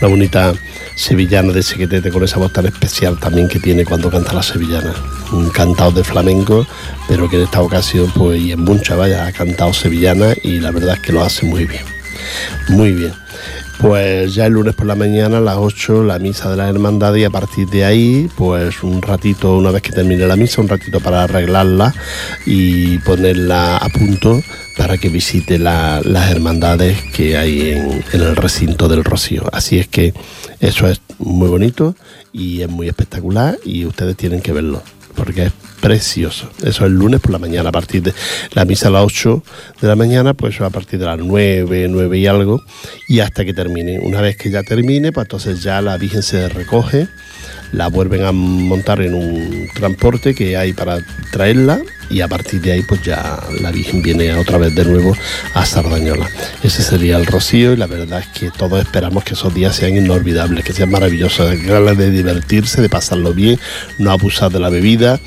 una 0.00 0.08
bonita 0.08 0.52
sevillana 0.96 1.52
de 1.52 1.62
Chequetete 1.62 2.10
con 2.10 2.24
esa 2.24 2.38
voz 2.38 2.52
tan 2.52 2.66
especial 2.66 3.16
también 3.16 3.46
que 3.46 3.60
tiene 3.60 3.84
cuando 3.84 4.10
canta 4.10 4.32
la 4.32 4.42
sevillana. 4.42 4.92
Un 5.30 5.50
cantado 5.50 5.92
de 5.92 6.02
flamenco, 6.02 6.66
pero 7.06 7.30
que 7.30 7.36
en 7.36 7.42
esta 7.44 7.62
ocasión, 7.62 8.10
pues, 8.12 8.40
y 8.40 8.50
en 8.50 8.58
muchas, 8.58 8.98
vaya, 8.98 9.24
ha 9.24 9.30
cantado 9.30 9.72
sevillana 9.72 10.34
y 10.42 10.58
la 10.58 10.72
verdad 10.72 10.96
es 10.96 11.00
que 11.00 11.12
lo 11.12 11.22
hace 11.22 11.46
muy 11.46 11.64
bien. 11.64 11.84
Muy 12.68 12.92
bien. 12.92 13.12
Pues 13.80 14.34
ya 14.34 14.46
el 14.46 14.54
lunes 14.54 14.74
por 14.74 14.86
la 14.86 14.96
mañana 14.96 15.38
a 15.38 15.40
las 15.40 15.56
8 15.56 16.02
la 16.02 16.18
misa 16.18 16.50
de 16.50 16.56
la 16.56 16.68
hermandad 16.68 17.14
y 17.14 17.22
a 17.22 17.30
partir 17.30 17.68
de 17.68 17.84
ahí 17.84 18.28
pues 18.36 18.82
un 18.82 19.00
ratito, 19.00 19.56
una 19.56 19.70
vez 19.70 19.82
que 19.82 19.92
termine 19.92 20.26
la 20.26 20.34
misa, 20.34 20.60
un 20.60 20.68
ratito 20.68 20.98
para 20.98 21.22
arreglarla 21.22 21.94
y 22.44 22.98
ponerla 22.98 23.76
a 23.76 23.88
punto 23.88 24.40
para 24.76 24.98
que 24.98 25.08
visite 25.08 25.58
la- 25.60 26.00
las 26.04 26.28
hermandades 26.30 26.98
que 27.14 27.36
hay 27.36 27.70
en, 27.70 28.02
en 28.12 28.20
el 28.20 28.34
recinto 28.34 28.88
del 28.88 29.04
Rocío. 29.04 29.44
Así 29.52 29.78
es 29.78 29.86
que 29.86 30.12
eso 30.58 30.88
es 30.88 31.00
muy 31.18 31.48
bonito 31.48 31.94
y 32.32 32.62
es 32.62 32.68
muy 32.68 32.88
espectacular 32.88 33.58
y 33.64 33.84
ustedes 33.84 34.16
tienen 34.16 34.40
que 34.40 34.52
verlo 34.52 34.82
porque 35.18 35.46
es 35.46 35.52
precioso. 35.80 36.50
Eso 36.58 36.68
es 36.68 36.80
el 36.80 36.92
lunes 36.92 37.20
por 37.20 37.32
la 37.32 37.38
mañana, 37.38 37.68
a 37.68 37.72
partir 37.72 38.02
de 38.02 38.14
la 38.52 38.64
misa 38.64 38.88
a 38.88 38.90
las 38.92 39.04
8 39.04 39.42
de 39.82 39.88
la 39.88 39.96
mañana, 39.96 40.34
pues 40.34 40.60
a 40.60 40.70
partir 40.70 40.98
de 40.98 41.06
las 41.06 41.18
9, 41.18 41.88
9 41.88 42.18
y 42.18 42.26
algo, 42.26 42.62
y 43.08 43.20
hasta 43.20 43.44
que 43.44 43.52
termine. 43.52 43.98
Una 43.98 44.20
vez 44.20 44.36
que 44.36 44.50
ya 44.50 44.62
termine, 44.62 45.12
pues 45.12 45.24
entonces 45.24 45.62
ya 45.62 45.82
la 45.82 45.98
Virgen 45.98 46.22
se 46.22 46.48
recoge, 46.48 47.08
la 47.72 47.88
vuelven 47.88 48.24
a 48.24 48.32
montar 48.32 49.02
en 49.02 49.14
un 49.14 49.68
transporte 49.74 50.34
que 50.34 50.56
hay 50.56 50.72
para 50.72 51.04
traerla 51.32 51.80
y 52.10 52.20
a 52.20 52.28
partir 52.28 52.60
de 52.60 52.72
ahí 52.72 52.82
pues 52.82 53.02
ya 53.02 53.40
la 53.60 53.70
Virgen 53.70 54.02
viene 54.02 54.32
otra 54.34 54.58
vez 54.58 54.74
de 54.74 54.84
nuevo 54.84 55.16
a 55.54 55.64
Sardañola. 55.64 56.28
Ese 56.62 56.82
sería 56.82 57.16
el 57.16 57.26
rocío 57.26 57.72
y 57.72 57.76
la 57.76 57.86
verdad 57.86 58.20
es 58.20 58.28
que 58.28 58.50
todos 58.50 58.80
esperamos 58.80 59.24
que 59.24 59.34
esos 59.34 59.54
días 59.54 59.76
sean 59.76 59.96
inolvidables, 59.96 60.64
que 60.64 60.72
sean 60.72 60.90
maravillosos, 60.90 61.50
de 61.50 62.10
divertirse, 62.10 62.82
de 62.82 62.88
pasarlo 62.88 63.34
bien, 63.34 63.58
no 63.98 64.10
abusar 64.10 64.50
de 64.50 64.60
la 64.60 64.68
bebida, 64.68 65.20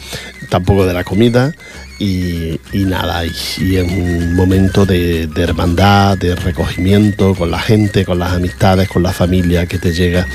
tampoco 0.49 0.85
de 0.85 0.93
la 0.93 1.03
comida 1.03 1.53
y, 2.03 2.59
nada, 2.85 3.23
y, 3.25 3.31
y 3.59 3.75
es 3.77 3.83
un 3.91 4.33
momento 4.35 4.85
de, 4.85 5.29
hermandad, 5.37 6.17
de 6.17 6.35
recogimiento 6.35 7.35
con 7.35 7.51
la 7.51 7.59
gente, 7.59 8.05
con 8.05 8.17
las 8.19 8.33
amistades, 8.33 8.87
con 8.89 9.03
la 9.03 9.11
familia 9.13 9.65
que 9.67 9.77
te 9.77 9.93
llega. 9.93 10.25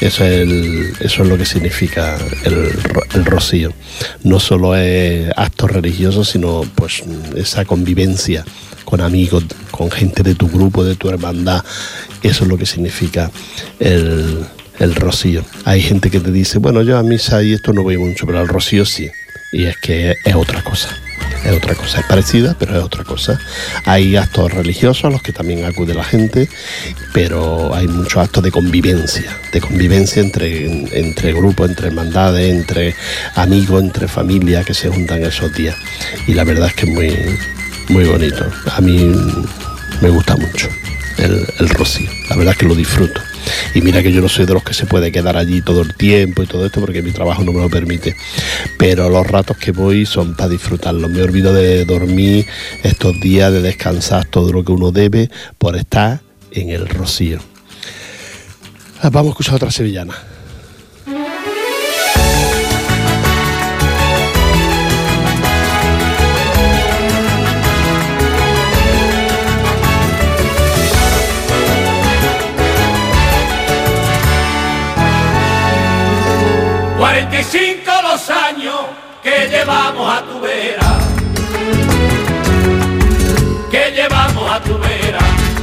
Eso 0.00 0.24
es, 0.24 0.32
el- 0.42 0.92
eso 1.00 1.22
es 1.22 1.28
lo 1.28 1.38
que 1.38 1.44
significa 1.44 2.18
el, 2.44 2.70
el 3.14 3.24
rocío. 3.24 3.72
No 4.24 4.40
solo 4.40 4.74
es 4.76 5.30
actos 5.36 5.70
religiosos, 5.70 6.28
sino 6.30 6.62
pues 6.74 7.02
esa 7.36 7.64
convivencia 7.64 8.44
con 8.84 9.00
amigos, 9.00 9.44
con 9.70 9.90
gente 9.90 10.22
de 10.22 10.34
tu 10.34 10.48
grupo, 10.48 10.84
de 10.84 10.96
tu 10.96 11.08
hermandad. 11.08 11.62
Eso 12.22 12.44
es 12.44 12.48
lo 12.50 12.58
que 12.58 12.66
significa 12.66 13.30
el, 13.78 14.38
el 14.80 14.94
rocío. 14.96 15.44
Hay 15.64 15.80
gente 15.82 16.10
que 16.10 16.20
te 16.20 16.32
dice, 16.32 16.58
bueno, 16.58 16.82
yo 16.82 16.98
a 16.98 17.02
misa 17.02 17.42
y 17.42 17.52
esto 17.52 17.72
no 17.72 17.82
voy 17.84 17.96
mucho, 17.96 18.26
pero 18.26 18.40
al 18.40 18.48
rocío 18.48 18.84
sí. 18.84 19.08
Y 19.52 19.64
es 19.66 19.76
que 19.76 20.16
es 20.24 20.34
otra 20.34 20.62
cosa. 20.64 20.88
Es 21.44 21.52
otra 21.52 21.74
cosa, 21.74 22.00
es 22.00 22.06
parecida, 22.06 22.54
pero 22.58 22.76
es 22.76 22.82
otra 22.82 23.04
cosa. 23.04 23.38
Hay 23.84 24.16
actos 24.16 24.52
religiosos 24.52 25.04
a 25.06 25.10
los 25.10 25.22
que 25.22 25.32
también 25.32 25.64
acude 25.64 25.92
la 25.94 26.04
gente, 26.04 26.48
pero 27.12 27.74
hay 27.74 27.88
muchos 27.88 28.22
actos 28.22 28.44
de 28.44 28.52
convivencia, 28.52 29.36
de 29.52 29.60
convivencia 29.60 30.22
entre, 30.22 30.66
entre 30.98 31.32
grupos, 31.32 31.68
entre 31.68 31.88
hermandades, 31.88 32.50
entre 32.50 32.94
amigos, 33.34 33.82
entre 33.82 34.06
familias 34.06 34.64
que 34.64 34.74
se 34.74 34.88
juntan 34.88 35.24
esos 35.24 35.52
días. 35.52 35.76
Y 36.26 36.34
la 36.34 36.44
verdad 36.44 36.68
es 36.68 36.74
que 36.74 36.86
es 36.86 36.92
muy, 36.92 37.38
muy 37.88 38.04
bonito. 38.04 38.44
A 38.70 38.80
mí 38.80 39.12
me 40.00 40.10
gusta 40.10 40.36
mucho 40.36 40.68
el, 41.18 41.44
el 41.58 41.68
rocío, 41.70 42.10
la 42.28 42.36
verdad 42.36 42.52
es 42.52 42.58
que 42.58 42.66
lo 42.66 42.74
disfruto. 42.74 43.20
Y 43.74 43.80
mira 43.80 44.02
que 44.02 44.12
yo 44.12 44.20
no 44.20 44.28
soy 44.28 44.46
de 44.46 44.54
los 44.54 44.62
que 44.62 44.74
se 44.74 44.86
puede 44.86 45.12
quedar 45.12 45.36
allí 45.36 45.62
todo 45.62 45.82
el 45.82 45.94
tiempo 45.94 46.42
y 46.42 46.46
todo 46.46 46.66
esto 46.66 46.80
porque 46.80 47.02
mi 47.02 47.12
trabajo 47.12 47.44
no 47.44 47.52
me 47.52 47.60
lo 47.60 47.70
permite. 47.70 48.16
Pero 48.78 49.08
los 49.08 49.26
ratos 49.26 49.56
que 49.56 49.72
voy 49.72 50.06
son 50.06 50.34
para 50.34 50.48
disfrutarlos. 50.50 51.10
Me 51.10 51.22
olvido 51.22 51.52
de 51.52 51.84
dormir 51.84 52.46
estos 52.82 53.18
días, 53.20 53.52
de 53.52 53.62
descansar 53.62 54.26
todo 54.26 54.52
lo 54.52 54.64
que 54.64 54.72
uno 54.72 54.92
debe 54.92 55.30
por 55.58 55.76
estar 55.76 56.20
en 56.50 56.70
el 56.70 56.88
rocío. 56.88 57.40
Ah, 59.00 59.10
Vamos 59.10 59.30
a 59.30 59.32
escuchar 59.32 59.54
otra 59.56 59.70
sevillana. 59.70 60.14
Cuarenta 77.02 77.40
y 77.40 77.42
cinco 77.42 77.90
los 78.04 78.30
años 78.30 78.78
que 79.24 79.48
llevamos 79.48 80.08
a 80.08 80.22
tu 80.22 80.38
vera, 80.38 80.98
que 83.72 83.90
llevamos 83.90 84.52
a 84.52 84.60
tu 84.60 84.78
vera. 84.78 85.18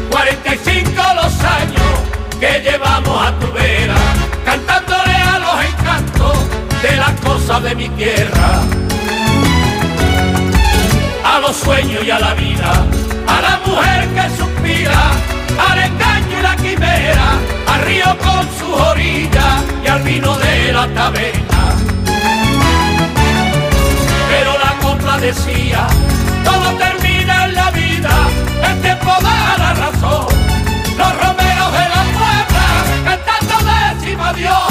45 0.10 1.02
los 1.16 1.40
años 1.40 2.42
que 2.42 2.60
llevamos 2.60 3.26
a 3.26 3.32
tu 3.40 3.54
vera, 3.54 3.96
cantándole 4.44 5.14
a 5.14 5.40
los 5.40 5.64
encantos 5.64 6.38
de 6.82 6.98
las 6.98 7.12
cosas 7.22 7.64
de 7.64 7.74
mi 7.74 7.88
tierra. 7.88 8.62
A 11.24 11.40
los 11.40 11.56
sueños 11.56 12.04
y 12.04 12.12
a 12.12 12.20
la 12.20 12.34
vida, 12.34 12.86
a 13.28 13.42
la 13.42 13.62
mujer 13.66 14.10
que 14.10 14.36
suspira, 14.36 15.12
al 15.72 15.80
engaño 15.84 16.38
y 16.38 16.42
la 16.42 16.56
quimera, 16.58 17.28
al 17.66 17.82
río 17.86 18.18
con 18.18 18.44
sus 18.60 18.82
orillas 18.90 19.39
al 19.90 20.04
vino 20.04 20.38
de 20.38 20.72
la 20.72 20.88
taberna. 20.94 21.76
Pero 24.30 24.52
la 24.64 24.72
copla 24.82 25.18
decía, 25.18 25.88
todo 26.44 26.74
termina 26.78 27.46
en 27.46 27.56
la 27.56 27.72
vida, 27.72 28.14
el 28.70 28.82
tiempo 28.82 29.12
da 29.22 29.58
la 29.58 29.74
razón. 29.74 30.28
Los 30.98 31.12
romeros 31.24 31.72
de 31.80 31.86
la 31.96 32.04
puebla 32.18 32.66
cantando 33.06 33.56
décima 33.72 34.34
Dios. 34.34 34.69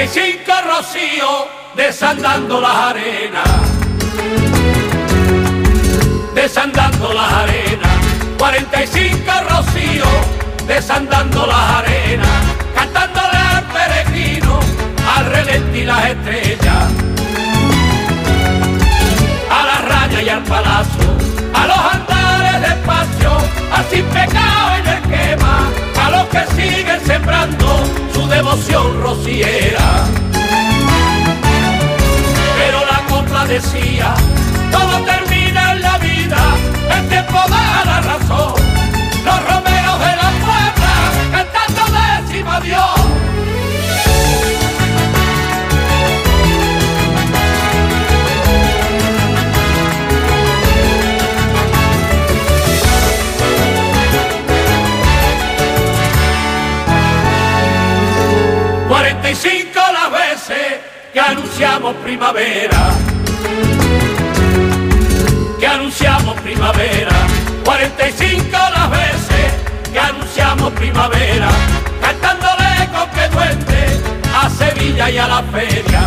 45 0.00 0.52
rocío 0.64 1.48
desandando 1.76 2.58
las 2.58 2.74
arenas. 2.74 3.50
Desandando 6.34 7.12
las 7.12 7.30
arenas. 7.30 7.96
45 8.38 9.30
rocío 9.50 10.06
desandando 10.66 11.46
las 11.46 11.70
arenas. 11.82 12.42
Cantándole 12.74 13.36
al 13.36 13.64
peregrino, 13.66 14.60
al 15.16 15.26
relente 15.26 15.78
y 15.78 15.84
las 15.84 16.06
estrellas. 16.06 16.84
A 19.50 19.66
la 19.66 19.78
raya 19.82 20.22
y 20.22 20.28
al 20.30 20.42
palazo, 20.44 21.04
a 21.52 21.66
los 21.66 21.78
andares 21.78 22.60
despacio, 22.62 23.32
sin 23.90 24.04
pecado 24.06 24.76
en 24.76 24.86
el 24.86 25.02
que 25.02 25.39
siguen 26.56 27.00
sembrando 27.04 27.84
su 28.12 28.26
devoción 28.28 29.02
rociera. 29.02 30.04
Pero 32.58 32.84
la 32.86 33.04
copla 33.08 33.46
decía, 33.46 34.14
primavera. 62.10 62.90
Que 65.60 65.66
anunciamos 65.66 66.40
primavera. 66.40 67.16
45 67.64 68.50
las 68.50 68.90
veces 68.90 69.46
que 69.92 70.00
anunciamos 70.00 70.72
primavera. 70.72 71.50
Cantándole 72.00 72.72
con 72.94 73.08
que 73.14 73.28
duende 73.28 74.00
a 74.34 74.50
Sevilla 74.50 75.08
y 75.08 75.18
a 75.18 75.28
la 75.28 75.42
feria. 75.54 76.02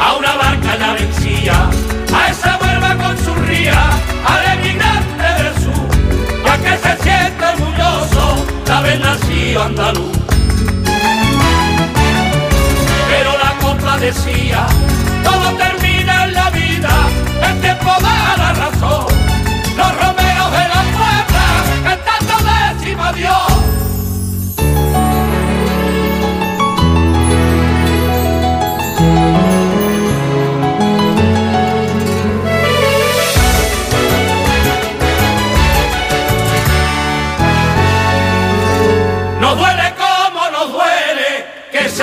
A 0.00 0.14
una 0.14 0.34
barca 0.36 0.76
ya 0.78 0.94
vencía, 0.94 1.68
a 2.18 2.30
esa 2.30 2.56
vuelva 2.56 2.96
con 2.96 3.18
su 3.22 3.34
ría, 3.34 3.82
al 4.32 4.58
emigrante 4.58 5.42
del 5.42 5.54
sur, 5.62 5.88
ya 6.42 6.56
que 6.64 6.74
se 6.84 7.02
siente 7.02 7.44
orgulloso 7.44 8.46
de 8.64 8.72
haber 8.72 9.00
nacido 9.00 9.62
andaluz. 9.62 10.15
Decía, 13.98 14.66
todo 15.24 15.52
termina 15.56 16.24
en 16.24 16.34
la 16.34 16.50
vida, 16.50 16.90
el 17.48 17.60
tiempo 17.60 17.90
da 18.00 18.36
la 18.36 18.52
razón. 18.52 19.06
Los 19.76 19.92
romeros 20.00 20.50
de 20.52 20.68
la 20.74 20.82
puebla 20.96 21.46
cantando 21.84 22.34
décima 22.78 23.12
Dios. 23.12 23.66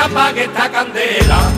Apague 0.04 0.44
esta 0.44 0.70
candela. 0.70 1.53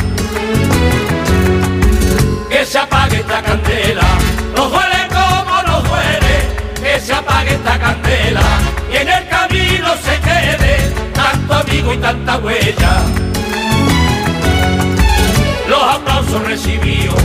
Tanta 11.97 12.37
huella. 12.37 13.01
Los 15.67 15.83
aplausos 15.83 16.47
recibidos, 16.47 17.21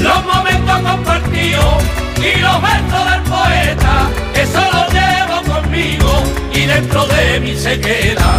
los 0.00 0.24
momentos 0.24 0.80
compartidos 0.80 1.74
y 2.18 2.40
los 2.40 2.62
versos 2.62 3.10
del 3.10 3.22
poeta, 3.22 4.10
eso 4.34 4.60
lo 4.72 4.82
llevo 4.90 5.54
conmigo 5.54 6.22
y 6.52 6.66
dentro 6.66 7.06
de 7.06 7.40
mí 7.40 7.54
se 7.56 7.80
queda. 7.80 8.30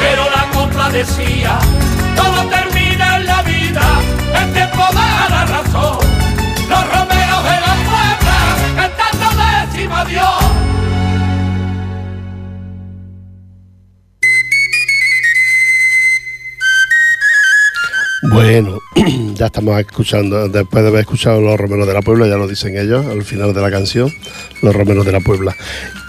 Pero 0.00 0.30
la 0.30 0.50
copla 0.52 0.90
decía, 0.90 1.58
todo 2.16 2.44
termina 2.48 3.16
en 3.16 3.26
la 3.26 3.42
vida, 3.42 3.82
el 4.40 4.52
tiempo 4.52 4.82
da 4.92 5.28
la 5.30 5.44
razón. 5.46 5.98
Los 6.68 6.84
romeros 6.94 7.42
de 7.44 7.60
la 7.66 7.74
puebla 7.88 8.38
cantando 8.76 10.04
Dios. 10.08 10.61
Bueno, 18.32 18.80
ya 19.34 19.46
estamos 19.46 19.78
escuchando, 19.78 20.48
después 20.48 20.82
de 20.82 20.88
haber 20.88 21.00
escuchado 21.02 21.38
los 21.42 21.60
romeros 21.60 21.86
de 21.86 21.92
la 21.92 22.00
Puebla, 22.00 22.26
ya 22.26 22.36
lo 22.36 22.48
dicen 22.48 22.78
ellos 22.78 23.04
al 23.04 23.24
final 23.24 23.52
de 23.52 23.60
la 23.60 23.70
canción, 23.70 24.10
los 24.62 24.74
romeros 24.74 25.04
de 25.04 25.12
la 25.12 25.20
Puebla, 25.20 25.54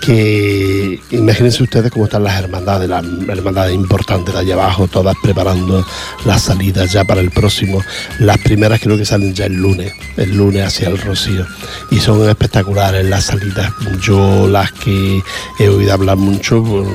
que 0.01 1.01
imagínense 1.11 1.63
ustedes 1.63 1.91
cómo 1.91 2.05
están 2.05 2.23
las 2.23 2.41
hermandades, 2.41 2.87
las 2.87 3.03
hermandades 3.27 3.75
importantes 3.75 4.33
de 4.33 4.39
allá 4.39 4.53
abajo, 4.53 4.87
todas 4.87 5.17
preparando 5.21 5.85
las 6.23 6.43
salidas 6.43 6.93
ya 6.93 7.03
para 7.03 7.19
el 7.19 7.29
próximo. 7.29 7.81
Las 8.19 8.37
primeras 8.37 8.79
creo 8.79 8.97
que 8.97 9.05
salen 9.05 9.33
ya 9.33 9.47
el 9.47 9.55
lunes, 9.55 9.91
el 10.15 10.37
lunes 10.37 10.65
hacia 10.65 10.87
el 10.87 10.99
Rocío, 10.99 11.45
y 11.91 11.99
son 11.99 12.29
espectaculares 12.29 13.05
las 13.05 13.25
salidas. 13.25 13.69
Yo 14.01 14.47
las 14.47 14.71
que 14.71 15.21
he 15.59 15.67
oído 15.67 15.91
hablar 15.91 16.15
mucho 16.15 16.63
pues, 16.63 16.87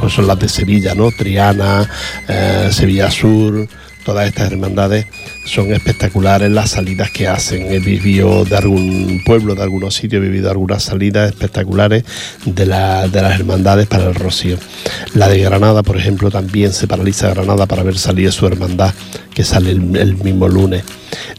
pues 0.00 0.12
son 0.12 0.28
las 0.28 0.38
de 0.38 0.48
Sevilla, 0.48 0.94
¿no? 0.94 1.10
Triana, 1.10 1.88
eh, 2.28 2.68
Sevilla 2.70 3.10
Sur 3.10 3.66
todas 4.04 4.28
estas 4.28 4.52
hermandades 4.52 5.06
son 5.44 5.72
espectaculares 5.72 6.50
las 6.50 6.70
salidas 6.70 7.10
que 7.10 7.26
hacen. 7.26 7.72
He 7.72 7.78
vivido 7.78 8.44
de 8.44 8.56
algún 8.56 9.22
pueblo, 9.24 9.54
de 9.54 9.62
algunos 9.62 9.94
sitios, 9.94 10.22
he 10.22 10.28
vivido 10.28 10.50
algunas 10.50 10.82
salidas 10.82 11.30
espectaculares 11.30 12.04
de, 12.44 12.64
de 12.64 13.22
las 13.22 13.40
hermandades 13.40 13.86
para 13.86 14.04
el 14.08 14.14
Rocío. 14.14 14.56
La 15.14 15.28
de 15.28 15.38
Granada, 15.40 15.82
por 15.82 15.96
ejemplo, 15.96 16.30
también 16.30 16.72
se 16.72 16.86
paraliza 16.86 17.30
Granada 17.30 17.66
para 17.66 17.82
ver 17.82 17.98
salir 17.98 18.30
su 18.32 18.46
hermandad, 18.46 18.92
que 19.34 19.44
sale 19.44 19.70
el, 19.70 19.96
el 19.96 20.16
mismo 20.16 20.48
lunes. 20.48 20.84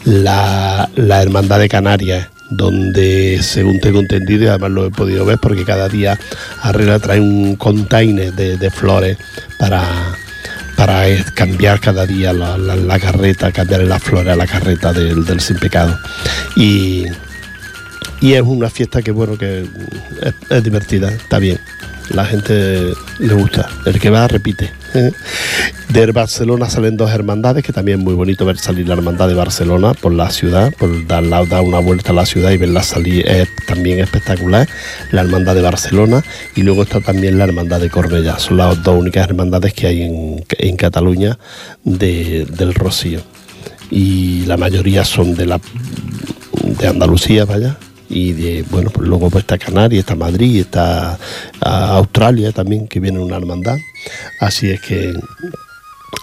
La, 0.03 0.89
la 0.95 1.21
hermandad 1.21 1.59
de 1.59 1.69
Canarias 1.69 2.29
donde 2.49 3.39
según 3.41 3.79
tengo 3.79 3.99
entendido 3.99 4.43
y 4.43 4.47
además 4.47 4.71
lo 4.71 4.85
he 4.85 4.91
podido 4.91 5.25
ver 5.25 5.39
porque 5.39 5.65
cada 5.65 5.89
día 5.89 6.19
Arrela 6.61 6.99
trae 6.99 7.19
un 7.19 7.55
container 7.55 8.33
de, 8.33 8.57
de 8.57 8.69
flores 8.69 9.17
para, 9.57 10.15
para 10.75 11.07
eh, 11.09 11.23
cambiar 11.33 11.79
cada 11.79 12.05
día 12.05 12.33
la, 12.33 12.57
la- 12.57 12.75
la 12.75 12.99
carreta, 12.99 13.51
cambiar 13.51 13.81
las 13.83 14.01
flores 14.03 14.33
a 14.33 14.35
la 14.35 14.47
carreta 14.47 14.91
del, 14.93 15.25
del 15.25 15.39
sin 15.39 15.57
pecado. 15.57 15.97
Y, 16.55 17.05
y 18.21 18.33
es 18.33 18.41
una 18.41 18.69
fiesta 18.69 19.01
que 19.01 19.11
bueno 19.11 19.37
que 19.37 19.61
es, 20.21 20.33
es 20.49 20.63
divertida, 20.63 21.11
está 21.11 21.39
bien. 21.39 21.59
La 22.09 22.23
gente 22.25 22.93
le 23.19 23.33
gusta, 23.33 23.67
el 23.85 23.99
que 23.99 24.09
va 24.09 24.27
repite. 24.27 24.71
De 25.89 26.05
Barcelona 26.11 26.69
salen 26.69 26.95
dos 26.97 27.11
hermandades, 27.11 27.63
que 27.63 27.73
también 27.73 27.99
es 27.99 28.05
muy 28.05 28.13
bonito 28.13 28.45
ver 28.45 28.57
salir 28.57 28.87
la 28.87 28.93
hermandad 28.93 29.27
de 29.27 29.33
Barcelona 29.33 29.93
por 29.93 30.13
la 30.13 30.29
ciudad, 30.29 30.71
por 30.77 31.05
dar, 31.07 31.27
dar 31.49 31.61
una 31.63 31.79
vuelta 31.79 32.11
a 32.11 32.13
la 32.13 32.25
ciudad 32.25 32.51
y 32.51 32.57
verla 32.57 32.83
salir 32.83 33.27
es 33.27 33.49
también 33.67 33.99
espectacular. 33.99 34.67
La 35.11 35.21
hermandad 35.21 35.55
de 35.55 35.61
Barcelona 35.61 36.23
y 36.55 36.61
luego 36.63 36.83
está 36.83 37.01
también 37.01 37.37
la 37.37 37.45
hermandad 37.45 37.81
de 37.81 37.89
Cornellá. 37.89 38.39
Son 38.39 38.57
las 38.57 38.81
dos 38.83 38.97
únicas 38.99 39.27
hermandades 39.27 39.73
que 39.73 39.87
hay 39.87 40.03
en, 40.03 40.45
en 40.49 40.77
Cataluña 40.77 41.37
de- 41.83 42.45
del 42.45 42.73
Rocío. 42.73 43.21
Y 43.91 44.45
la 44.45 44.57
mayoría 44.57 45.03
son 45.05 45.35
de 45.35 45.45
la 45.47 45.59
de 46.79 46.87
Andalucía, 46.87 47.45
vaya. 47.45 47.77
Y 48.09 48.33
de, 48.33 48.63
bueno, 48.69 48.89
pues 48.91 49.07
luego 49.07 49.29
pues 49.29 49.43
está 49.43 49.57
Canarias, 49.57 50.01
está 50.01 50.15
Madrid, 50.15 50.61
está 50.61 51.17
ah, 51.61 51.95
Australia 51.95 52.51
también, 52.51 52.87
que 52.87 52.99
viene 52.99 53.19
una 53.19 53.37
hermandad. 53.37 53.77
Así 54.39 54.69
es 54.69 54.81
que 54.81 55.13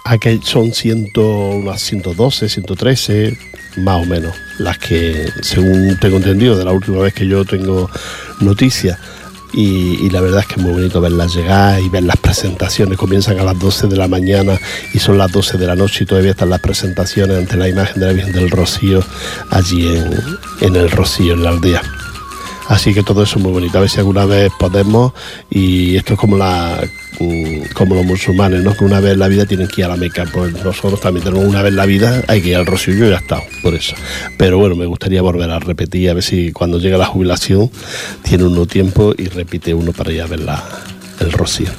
aquí 0.05 0.39
son 0.43 0.73
ciento, 0.73 1.49
unas 1.49 1.81
112, 1.81 2.49
113, 2.49 3.37
más 3.77 4.03
o 4.03 4.05
menos, 4.05 4.33
las 4.59 4.77
que, 4.77 5.29
según 5.41 5.97
tengo 5.99 6.17
entendido, 6.17 6.57
de 6.57 6.65
la 6.65 6.71
última 6.71 6.99
vez 6.99 7.13
que 7.13 7.27
yo 7.27 7.43
tengo 7.45 7.89
noticias. 8.39 8.97
Y, 9.53 10.05
y 10.05 10.09
la 10.09 10.19
verdad 10.19 10.41
es 10.41 10.47
que 10.47 10.55
es 10.55 10.61
muy 10.61 10.73
bonito 10.73 10.99
verlas 10.99 11.33
llegar 11.33 11.79
y 11.79 11.89
ver 11.89 12.03
las 12.03 12.17
presentaciones. 12.17 12.97
Comienzan 12.97 13.39
a 13.39 13.43
las 13.43 13.57
12 13.59 13.87
de 13.87 13.95
la 13.95 14.07
mañana 14.07 14.59
y 14.93 14.99
son 14.99 15.17
las 15.17 15.31
12 15.31 15.57
de 15.57 15.67
la 15.67 15.75
noche 15.75 16.03
y 16.03 16.07
todavía 16.07 16.31
están 16.31 16.49
las 16.49 16.59
presentaciones 16.59 17.37
ante 17.37 17.55
la 17.55 17.69
imagen 17.69 17.99
de 17.99 18.07
la 18.07 18.13
Virgen 18.13 18.33
del 18.33 18.49
Rocío 18.49 19.03
allí 19.51 19.87
en, 19.87 20.19
en 20.61 20.75
el 20.75 20.89
Rocío, 20.89 21.33
en 21.33 21.43
la 21.43 21.49
aldea. 21.49 21.81
Así 22.67 22.93
que 22.93 23.03
todo 23.03 23.23
eso 23.23 23.37
es 23.37 23.43
muy 23.43 23.51
bonito. 23.51 23.77
A 23.77 23.81
ver 23.81 23.89
si 23.89 23.99
alguna 23.99 24.25
vez 24.25 24.51
podemos, 24.57 25.13
y 25.49 25.95
esto 25.97 26.13
es 26.13 26.19
como 26.19 26.37
la 26.37 26.81
como 27.73 27.95
los 27.95 28.05
musulmanes, 28.05 28.63
¿no? 28.63 28.75
Que 28.75 28.83
una 28.83 28.99
vez 28.99 29.13
en 29.13 29.19
la 29.19 29.27
vida 29.27 29.45
tienen 29.45 29.67
que 29.67 29.81
ir 29.81 29.85
a 29.85 29.89
la 29.89 29.95
Meca. 29.95 30.25
Pues 30.31 30.53
nosotros 30.63 30.99
también 30.99 31.23
tenemos 31.23 31.45
una 31.45 31.61
vez 31.61 31.71
en 31.71 31.77
la 31.77 31.85
vida, 31.85 32.23
hay 32.27 32.41
que 32.41 32.49
ir 32.49 32.55
al 32.55 32.65
Rocío, 32.65 32.93
yo 32.93 33.09
ya 33.09 33.17
estado, 33.17 33.43
por 33.61 33.73
eso. 33.73 33.95
Pero 34.37 34.57
bueno, 34.57 34.75
me 34.75 34.85
gustaría 34.85 35.21
volver 35.21 35.49
a 35.49 35.59
repetir, 35.59 36.09
a 36.09 36.13
ver 36.13 36.23
si 36.23 36.51
cuando 36.51 36.79
llega 36.79 36.97
la 36.97 37.05
jubilación 37.05 37.69
tiene 38.21 38.45
uno 38.45 38.65
tiempo 38.65 39.13
y 39.17 39.25
repite 39.25 39.73
uno 39.73 39.91
para 39.91 40.11
ir 40.11 40.21
a 40.21 40.27
ver 40.27 40.41
la, 40.41 40.63
el 41.19 41.31
Rocío. 41.31 41.69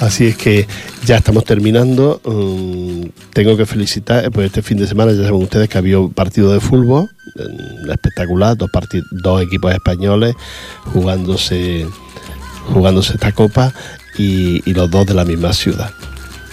Así 0.00 0.28
es 0.28 0.36
que 0.36 0.66
ya 1.04 1.16
estamos 1.16 1.44
terminando. 1.44 2.20
Mm, 2.24 3.08
tengo 3.34 3.56
que 3.56 3.66
felicitar, 3.66 4.30
pues 4.30 4.46
este 4.46 4.62
fin 4.62 4.78
de 4.78 4.86
semana 4.86 5.12
ya 5.12 5.24
saben 5.24 5.42
ustedes 5.42 5.68
que 5.68 5.76
había 5.76 5.98
un 5.98 6.12
partido 6.12 6.52
de 6.52 6.60
fútbol 6.60 7.10
mm, 7.36 7.90
espectacular, 7.90 8.56
dos, 8.56 8.70
dos 9.10 9.42
equipos 9.42 9.74
españoles 9.74 10.34
jugándose, 10.86 11.86
jugándose 12.72 13.12
esta 13.12 13.32
copa 13.32 13.74
y, 14.20 14.72
los 14.74 14.90
dos 14.90 15.06
de 15.06 15.14
la 15.14 15.24
misma 15.24 15.52
ciudad. 15.52 15.90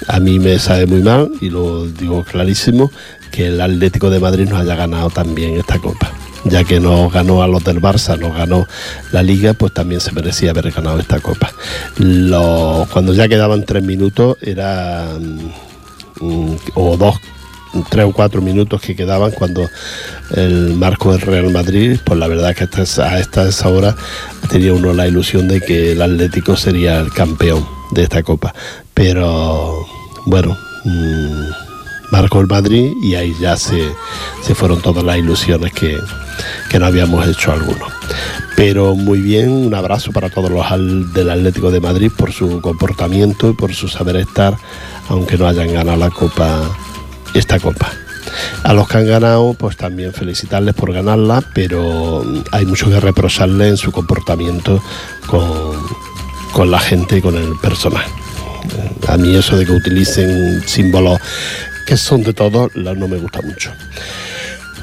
A 0.08 0.20
mí 0.20 0.40
me 0.40 0.58
sabe 0.60 0.86
muy 0.86 1.02
mal, 1.02 1.30
y 1.42 1.50
lo 1.50 1.86
digo 1.88 2.24
clarísimo, 2.24 2.92
que 3.32 3.48
el 3.48 3.60
Atlético 3.60 4.10
de 4.10 4.20
Madrid 4.20 4.48
nos 4.48 4.60
haya 4.62 4.76
ganado 4.76 5.10
también 5.10 5.58
esta 5.58 5.80
copa. 5.80 6.12
Ya 6.46 6.64
que 6.64 6.80
nos 6.80 7.12
ganó 7.12 7.42
a 7.44 7.48
los 7.48 7.64
del 7.64 7.82
Barça, 7.82 8.18
nos 8.18 8.34
ganó 8.38 8.68
la 9.12 9.22
liga, 9.22 9.54
pues 9.54 9.74
también 9.74 10.00
se 10.00 10.14
merecía 10.14 10.52
haber 10.52 10.72
ganado 10.72 11.00
esta 11.00 11.20
copa. 11.20 11.52
Lo- 11.98 12.88
cuando 12.94 13.14
ya 13.14 13.28
quedaban 13.28 13.66
tres 13.66 13.84
minutos, 13.84 14.38
era 14.42 15.10
mm, 16.22 16.56
o 16.76 16.96
dos, 16.96 17.16
tres 17.90 18.06
o 18.06 18.12
cuatro 18.12 18.42
minutos 18.42 18.82
que 18.82 18.96
quedaban 18.96 19.32
cuando 19.32 19.68
el 20.36 20.74
marco 20.76 21.12
del 21.12 21.22
Real 21.22 21.50
Madrid, 21.52 22.00
pues 22.04 22.20
la 22.20 22.28
verdad 22.28 22.56
que 22.56 22.64
hasta 22.66 22.82
esa- 22.84 23.10
a 23.12 23.20
esta 23.20 23.48
esa 23.48 23.70
hora 23.70 23.96
tenía 24.50 24.74
uno 24.74 24.94
la 24.94 25.08
ilusión 25.08 25.48
de 25.48 25.62
que 25.62 25.92
el 25.94 26.02
Atlético 26.02 26.56
sería 26.56 27.00
el 27.00 27.12
campeón 27.12 27.66
de 27.92 28.04
esta 28.04 28.24
copa. 28.24 28.54
Pero 28.94 29.86
bueno, 30.26 30.58
mm, 30.86 31.50
marcó 32.12 32.42
el 32.42 32.48
Madrid 32.48 32.92
y 33.04 33.16
ahí 33.16 33.34
ya 33.40 33.56
se, 33.58 33.92
se 34.42 34.56
fueron 34.56 34.82
todas 34.82 35.04
las 35.04 35.18
ilusiones 35.18 35.74
que, 35.74 35.98
que 36.70 36.80
no 36.80 36.86
habíamos 36.86 37.28
hecho 37.28 37.52
algunos. 37.52 37.92
Pero 38.56 38.96
muy 38.96 39.20
bien, 39.20 39.50
un 39.52 39.74
abrazo 39.76 40.12
para 40.12 40.30
todos 40.32 40.50
los 40.50 41.14
del 41.14 41.30
Atlético 41.30 41.70
de 41.70 41.80
Madrid 41.80 42.12
por 42.16 42.32
su 42.32 42.60
comportamiento 42.62 43.50
y 43.50 43.54
por 43.54 43.74
su 43.76 43.88
saber 43.88 44.16
estar, 44.16 44.58
aunque 45.10 45.38
no 45.38 45.48
hayan 45.48 45.72
ganado 45.72 45.98
la 45.98 46.10
copa, 46.10 46.62
esta 47.40 47.60
copa. 47.60 47.92
A 48.64 48.74
los 48.74 48.88
que 48.88 48.98
han 48.98 49.08
ganado, 49.08 49.54
pues 49.54 49.78
también 49.78 50.14
felicitarles 50.14 50.74
por 50.76 50.92
ganarla, 50.94 51.44
pero 51.54 52.24
hay 52.52 52.66
mucho 52.66 52.90
que 52.90 53.00
reprocharles 53.00 53.70
en 53.70 53.78
su 53.78 53.92
comportamiento 53.92 54.82
con, 55.28 55.74
con 56.54 56.70
la 56.70 56.80
gente 56.80 57.18
y 57.18 57.22
con 57.22 57.36
el 57.36 57.54
personal. 57.62 58.04
A 59.08 59.18
mí 59.18 59.34
eso 59.36 59.58
de 59.58 59.66
que 59.66 59.72
utilicen 59.72 60.62
símbolos 60.68 61.20
que 61.88 61.96
son 61.96 62.22
de 62.24 62.34
todos, 62.34 62.76
la- 62.76 62.94
no 62.94 63.08
me 63.08 63.18
gusta 63.18 63.42
mucho. 63.42 63.72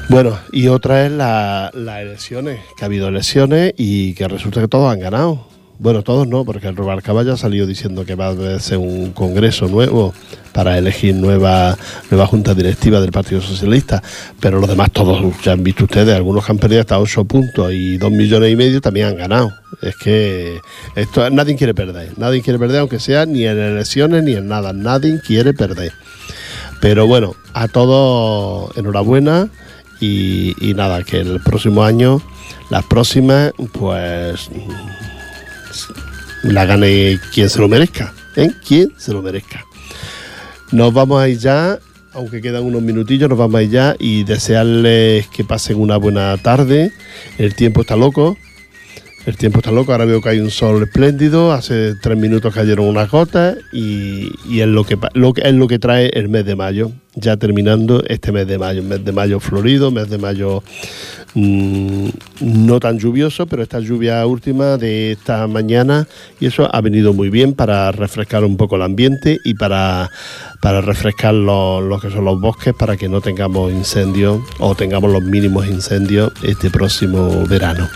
Bueno, 0.09 0.37
y 0.51 0.67
otra 0.67 1.05
es 1.05 1.11
la- 1.11 1.69
las 1.73 1.99
elecciones, 2.01 2.61
que 2.75 2.83
ha 2.83 2.87
habido 2.87 3.07
elecciones 3.07 3.73
y 3.77 4.13
que 4.15 4.27
resulta 4.27 4.59
que 4.61 4.67
todos 4.67 4.91
han 4.91 4.99
ganado. 4.99 5.47
Bueno, 5.77 6.03
todos 6.03 6.25
no, 6.25 6.45
porque 6.45 6.67
el 6.67 6.75
Rubalcaba 6.75 7.23
ya 7.23 7.33
ha 7.33 7.37
salido 7.37 7.67
diciendo 7.67 8.05
que 8.05 8.15
va 8.15 8.27
a 8.27 8.55
hacer 8.55 8.77
un 8.77 9.11
congreso 9.11 9.67
nuevo 9.67 10.13
para 10.53 10.77
elegir 10.77 11.13
nueva, 11.15 11.77
nueva 12.09 12.27
junta 12.27 12.53
directiva 12.53 13.01
del 13.01 13.11
Partido 13.11 13.41
Socialista, 13.41 14.01
pero 14.39 14.61
los 14.61 14.69
demás 14.69 14.91
todos, 14.91 15.21
ya 15.43 15.51
han 15.51 15.63
visto 15.65 15.83
ustedes, 15.83 16.15
algunos 16.15 16.45
que 16.45 16.51
han 16.53 16.59
perdido 16.59 16.79
hasta 16.79 16.97
8 16.97 17.25
puntos 17.25 17.73
y 17.73 17.97
2 17.97 18.09
millones 18.09 18.53
y 18.53 18.55
medio 18.55 18.79
también 18.79 19.07
han 19.07 19.17
ganado. 19.17 19.51
Es 19.81 19.97
que 19.97 20.59
esto 20.95 21.29
nadie 21.29 21.57
quiere 21.57 21.73
perder, 21.73 22.17
nadie 22.17 22.41
quiere 22.41 22.57
perder, 22.57 22.79
aunque 22.79 22.99
sea 22.99 23.25
ni 23.25 23.45
en 23.45 23.59
elecciones 23.59 24.23
ni 24.23 24.33
en 24.33 24.47
nada, 24.47 24.71
nadie 24.71 25.19
quiere 25.19 25.53
perder. 25.53 25.91
Pero 26.79 27.05
bueno, 27.05 27.35
a 27.53 27.67
todos 27.67 28.75
enhorabuena 28.77 29.49
y, 29.99 30.55
y 30.65 30.73
nada, 30.73 31.03
que 31.03 31.19
el 31.19 31.41
próximo 31.41 31.83
año, 31.83 32.21
las 32.69 32.85
próximas, 32.85 33.51
pues 33.73 34.49
la 36.43 36.65
gane 36.65 37.19
quien 37.33 37.49
se 37.49 37.59
lo 37.59 37.67
merezca, 37.67 38.13
¿eh? 38.35 38.51
Quien 38.65 38.91
se 38.97 39.13
lo 39.13 39.21
merezca. 39.21 39.65
Nos 40.71 40.93
vamos 40.93 41.21
a 41.21 41.29
ir 41.29 41.37
ya, 41.37 41.79
aunque 42.13 42.41
quedan 42.41 42.63
unos 42.63 42.81
minutillos, 42.81 43.29
nos 43.29 43.37
vamos 43.37 43.55
a 43.55 43.63
ir 43.63 43.69
ya 43.69 43.95
y 43.99 44.23
desearles 44.23 45.27
que 45.27 45.43
pasen 45.43 45.77
una 45.77 45.97
buena 45.97 46.37
tarde. 46.37 46.91
El 47.37 47.55
tiempo 47.55 47.81
está 47.81 47.95
loco, 47.95 48.37
el 49.25 49.37
tiempo 49.37 49.59
está 49.59 49.71
loco, 49.71 49.91
ahora 49.91 50.05
veo 50.05 50.21
que 50.21 50.29
hay 50.29 50.39
un 50.39 50.51
sol 50.51 50.83
espléndido, 50.83 51.51
hace 51.51 51.95
tres 51.95 52.17
minutos 52.17 52.53
cayeron 52.53 52.85
unas 52.87 53.09
gotas 53.09 53.57
y, 53.73 54.29
es, 54.59 54.67
lo 54.67 54.83
que, 54.83 54.97
pa- 54.97 55.09
lo 55.13 55.33
que- 55.33 55.41
es 55.41 55.53
lo 55.55 55.67
que 55.67 55.79
trae 55.79 56.09
el 56.13 56.29
mes 56.29 56.45
de 56.45 56.55
mayo, 56.55 56.91
ya 57.15 57.35
terminando 57.37 58.03
este 58.07 58.31
mes 58.31 58.45
de 58.47 58.59
mayo, 58.59 58.83
mes 58.83 59.03
de 59.03 59.11
mayo 59.11 59.39
florido, 59.39 59.89
mes 59.89 60.09
de 60.11 60.17
mayo 60.19 60.61
mm, 61.33 62.09
no 62.41 62.79
tan 62.79 62.99
lluvioso, 62.99 63.47
pero 63.47 63.63
esta 63.63 63.79
lluvia 63.79 64.25
última 64.27 64.77
de 64.77 65.13
esta 65.13 65.47
mañana 65.47 66.07
y 66.39 66.45
eso 66.45 66.69
ha 66.73 66.81
venido 66.81 67.13
muy 67.13 67.29
bien 67.29 67.53
para 67.53 67.91
refrescar 67.91 68.43
un 68.43 68.57
poco 68.57 68.75
el 68.75 68.83
ambiente 68.83 69.39
y 69.43 69.55
para, 69.55 70.09
para 70.61 70.81
refrescar 70.81 71.33
lo, 71.33 71.81
lo 71.81 71.99
que 71.99 72.11
son 72.11 72.25
los 72.25 72.39
bosques 72.39 72.73
para 72.77 72.95
que 72.95 73.09
no 73.09 73.21
tengamos 73.21 73.71
incendios 73.71 74.39
o 74.59 74.75
tengamos 74.75 75.11
los 75.11 75.23
mínimos 75.23 75.67
incendios 75.67 76.31
este 76.43 76.69
próximo 76.69 77.45
verano 77.47 77.87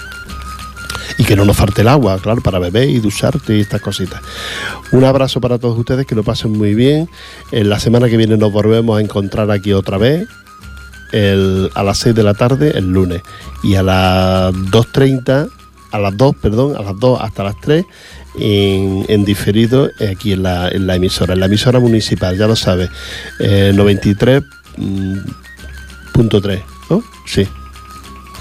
y 1.20 1.24
que 1.26 1.36
no 1.36 1.44
nos 1.44 1.58
falte 1.58 1.82
el 1.82 1.90
agua, 1.90 2.18
claro, 2.20 2.42
para 2.42 2.60
beber 2.60 2.90
y 2.90 3.00
ducharte 3.00 3.58
y 3.58 3.60
estas 3.60 3.82
cositas. 3.82 4.22
Un 4.94 5.04
abrazo 5.04 5.42
para 5.42 5.60
todos 5.60 5.78
ustedes, 5.78 6.08
que 6.08 6.16
lo 6.16 6.24
pasen 6.24 6.58
muy 6.58 6.74
bien. 6.74 7.10
En 7.52 7.68
la 7.68 7.78
semana 7.78 8.08
que 8.08 8.16
viene 8.16 8.38
nos 8.38 8.54
volvemos 8.54 8.98
a 8.98 9.02
encontrar 9.02 9.52
aquí 9.52 9.74
otra 9.74 9.98
vez, 9.98 10.30
a 11.12 11.84
las 11.84 11.98
6 11.98 12.16
de 12.16 12.24
la 12.24 12.36
tarde, 12.36 12.72
el 12.74 12.86
lunes, 12.86 13.22
y 13.64 13.76
a 13.76 13.84
las 13.84 14.54
2.30, 14.54 15.50
a 15.92 16.00
las 16.00 16.16
2, 16.16 16.36
perdón, 16.42 16.78
a 16.78 16.84
las 16.84 16.98
2 16.98 17.20
hasta 17.22 17.44
las 17.44 17.60
3, 17.60 17.84
en, 18.40 19.06
en 19.10 19.26
diferido 19.26 19.90
aquí 20.10 20.32
en 20.32 20.44
la, 20.44 20.70
emisora, 20.72 21.34
en 21.34 21.42
la 21.42 21.48
emisora 21.48 21.82
municipal, 21.82 22.38
ya 22.38 22.48
lo 22.48 22.56
sabes, 22.56 22.90
eh, 23.40 23.74
93.3, 23.76 26.62
¿no? 26.90 27.04
Sí, 27.26 27.46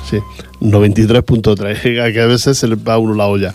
Sí, 0.09 0.19
93.3, 0.61 2.13
que 2.13 2.21
a 2.21 2.27
veces 2.27 2.57
se 2.57 2.67
le 2.67 2.77
va 2.77 2.95
a 2.95 2.99
uno 2.99 3.15
la 3.15 3.27
olla. 3.27 3.55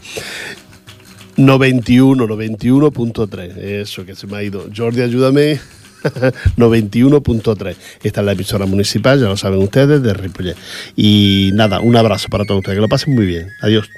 91, 1.36 2.28
91.3, 2.28 3.58
eso 3.58 4.06
que 4.06 4.14
se 4.16 4.28
me 4.28 4.38
ha 4.38 4.44
ido. 4.44 4.68
Jordi, 4.76 5.02
ayúdame. 5.02 5.60
91.3. 6.58 7.76
Esta 8.04 8.20
es 8.20 8.26
la 8.26 8.34
emisora 8.34 8.66
municipal, 8.68 9.20
ya 9.20 9.28
lo 9.30 9.38
saben 9.38 9.64
ustedes, 9.64 10.04
de 10.04 10.14
Ripollet. 10.14 10.56
Y 10.96 11.52
nada, 11.54 11.80
un 11.80 11.96
abrazo 11.96 12.28
para 12.30 12.46
todos 12.46 12.60
ustedes, 12.60 12.78
que 12.78 12.82
lo 12.82 12.90
pasen 12.90 13.16
muy 13.16 13.26
bien. 13.26 13.50
Adiós. 13.62 13.90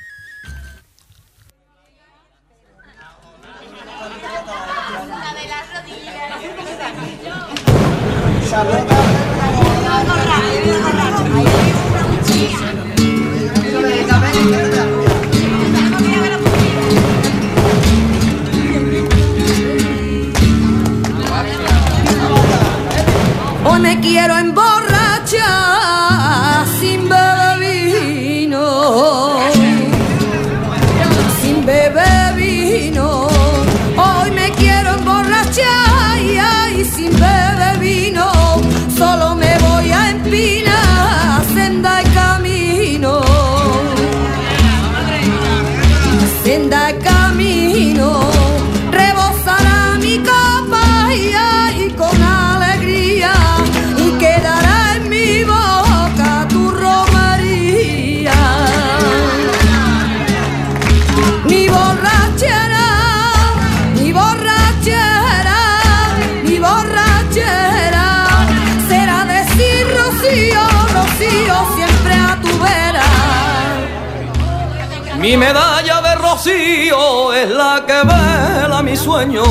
Mi 75.25 75.37
medalla 75.37 76.01
de 76.01 76.15
rocío 76.17 77.33
es 77.33 77.49
la 77.49 77.83
que 77.87 77.99
vela 78.05 78.83
mi 78.83 78.95
sueño. 78.95 79.41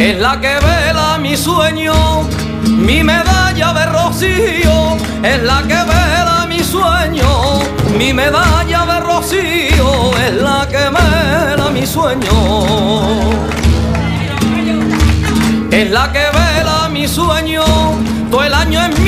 Es 0.00 0.18
la 0.18 0.40
que 0.40 0.54
vela 0.66 1.18
mi 1.18 1.36
sueño. 1.36 1.92
Mi 2.62 3.04
medalla 3.04 3.74
de 3.74 3.84
rocío 3.84 4.96
es 5.22 5.42
la 5.42 5.62
que 5.68 5.74
vela 5.74 6.46
mi 6.48 6.60
sueño. 6.60 7.28
Mi 7.98 8.14
medalla 8.14 8.86
de 8.86 9.00
rocío 9.00 10.16
es 10.26 10.32
la 10.32 10.66
que 10.70 10.84
vela 10.88 11.68
mi 11.70 11.86
sueño. 11.86 12.32
Es 15.70 15.90
la 15.90 16.10
que 16.10 16.24
vela 16.38 16.88
mi 16.90 17.06
sueño, 17.06 17.64
todo 18.30 18.42
el 18.42 18.54
año 18.54 18.82
en 18.84 19.01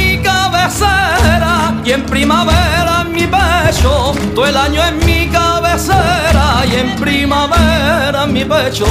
y 1.84 1.92
en 1.92 2.06
primavera 2.06 3.02
en 3.02 3.12
mi 3.12 3.26
pecho, 3.26 4.14
todo 4.34 4.46
el 4.46 4.56
año 4.56 4.82
en 4.82 4.96
mi 5.04 5.28
cabecera 5.28 6.64
y 6.66 6.76
en 6.76 6.96
primavera 6.96 8.24
en 8.24 8.32
mi 8.32 8.44
pecho. 8.46 8.86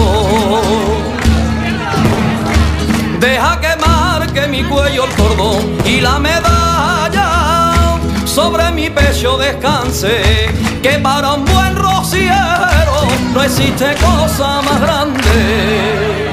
Deja 3.19 3.59
que 3.59 3.75
marque 3.77 4.47
mi 4.47 4.63
cuello 4.65 5.05
el 5.05 5.15
cordón 5.15 5.77
y 5.83 5.99
la 5.99 6.19
medalla 6.19 7.83
sobre 8.25 8.69
mi 8.69 8.91
pecho 8.91 9.39
descanse, 9.39 10.51
que 10.83 10.99
para 10.99 11.33
un 11.33 11.45
buen 11.45 11.75
rociero 11.75 13.07
no 13.33 13.41
existe 13.41 13.95
cosa 13.95 14.61
más 14.61 14.79
grande. 14.79 16.32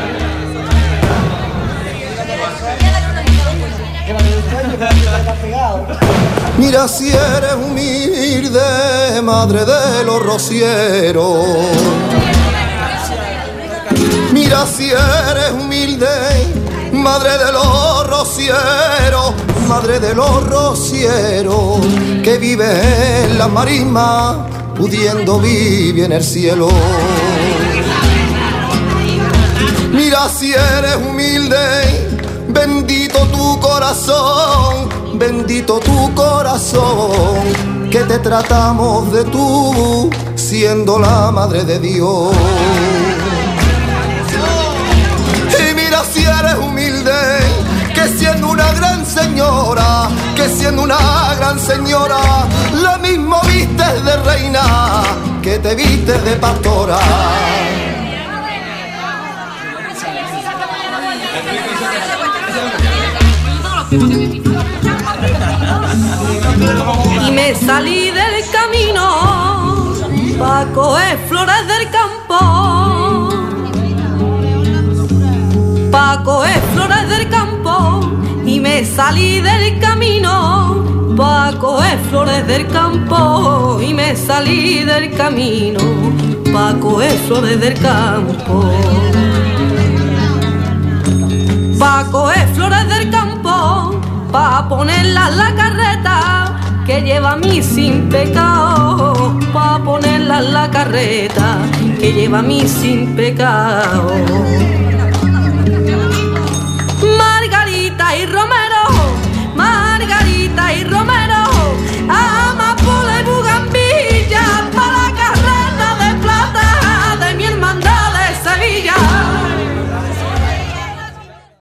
Mira 6.61 6.87
si 6.87 7.09
eres 7.09 7.55
humilde, 7.55 9.23
madre 9.23 9.65
de 9.65 10.05
los 10.05 10.23
rocieros. 10.23 11.47
Mira 14.31 14.67
si 14.67 14.91
eres 14.91 15.53
humilde, 15.59 16.07
madre 16.93 17.39
de 17.39 17.51
los 17.51 18.07
rocieros, 18.07 19.33
madre 19.67 20.01
de 20.01 20.15
los 20.15 20.47
rocieros, 20.49 21.81
que 22.23 22.37
vive 22.37 23.25
en 23.25 23.39
la 23.39 23.49
marisma, 23.49 24.47
pudiendo 24.77 25.41
vivir 25.41 26.05
en 26.05 26.13
el 26.13 26.23
cielo. 26.23 26.69
Mira 29.93 30.29
si 30.29 30.53
eres 30.53 30.97
humilde, 30.97 32.10
bendito 32.53 33.19
tu 33.27 33.59
corazón, 33.61 34.89
bendito 35.15 35.79
tu 35.81 36.15
corazón, 36.15 37.91
que 37.91 38.01
te 38.01 38.19
tratamos 38.19 39.13
de 39.13 39.25
tú, 39.25 40.11
siendo 40.35 40.99
la 40.99 41.31
madre 41.31 41.65
de 41.65 41.79
Dios. 41.79 42.35
Y 45.59 45.75
mira 45.75 46.03
si 46.05 46.25
eres 46.25 46.57
humilde, 46.57 47.13
que 47.95 48.09
siendo 48.19 48.49
una 48.49 48.73
gran 48.73 49.05
señora, 49.07 50.09
que 50.37 50.49
siendo 50.49 50.83
una 50.83 51.35
gran 51.39 51.59
señora, 51.59 52.21
la 52.83 52.99
misma 52.99 53.41
vistes 53.43 54.05
de 54.05 54.17
reina, 54.19 55.03
que 55.43 55.59
te 55.59 55.75
vistes 55.75 56.25
de 56.25 56.37
pastora. 56.37 56.99
Y 63.91 63.97
me 67.33 67.57
salí 67.57 68.13
del 68.13 68.45
camino 68.53 69.97
pa' 70.39 70.65
coger 70.73 71.19
flores 71.29 71.67
del 71.67 71.91
campo. 71.91 72.39
Pa' 75.91 76.23
coger 76.25 76.63
flores 76.73 77.09
del 77.09 77.29
campo 77.29 78.01
y 78.47 78.61
me 78.61 78.85
salí 78.85 79.41
del 79.41 79.81
camino 79.81 80.85
pa' 81.17 81.53
coger 81.59 81.99
flores 82.11 82.47
del 82.47 82.69
campo. 82.69 83.81
Y 83.83 83.93
me 83.93 84.15
salí 84.15 84.85
del 84.85 85.11
camino 85.17 85.81
pa' 86.53 86.77
coger 86.81 87.19
flores 87.27 87.61
del 87.61 87.75
campo. 87.75 88.71
Pa' 91.81 92.05
coger 92.11 92.47
flores 92.55 92.89
del 92.89 93.11
campo, 93.11 93.20
pa' 94.31 94.67
ponerlas 94.69 95.31
en 95.31 95.39
la 95.39 95.55
carreta 95.55 96.61
que 96.87 97.01
lleva 97.03 97.37
mí 97.37 97.63
sin 97.63 98.09
pecado, 98.09 99.39
pa' 99.53 99.81
ponerlas 99.85 100.45
en 100.45 100.53
la 100.53 100.71
carreta 100.71 101.59
que 101.99 102.13
lleva 102.13 102.43
mí 102.43 102.67
sin 102.67 103.15
pecado. 103.17 104.11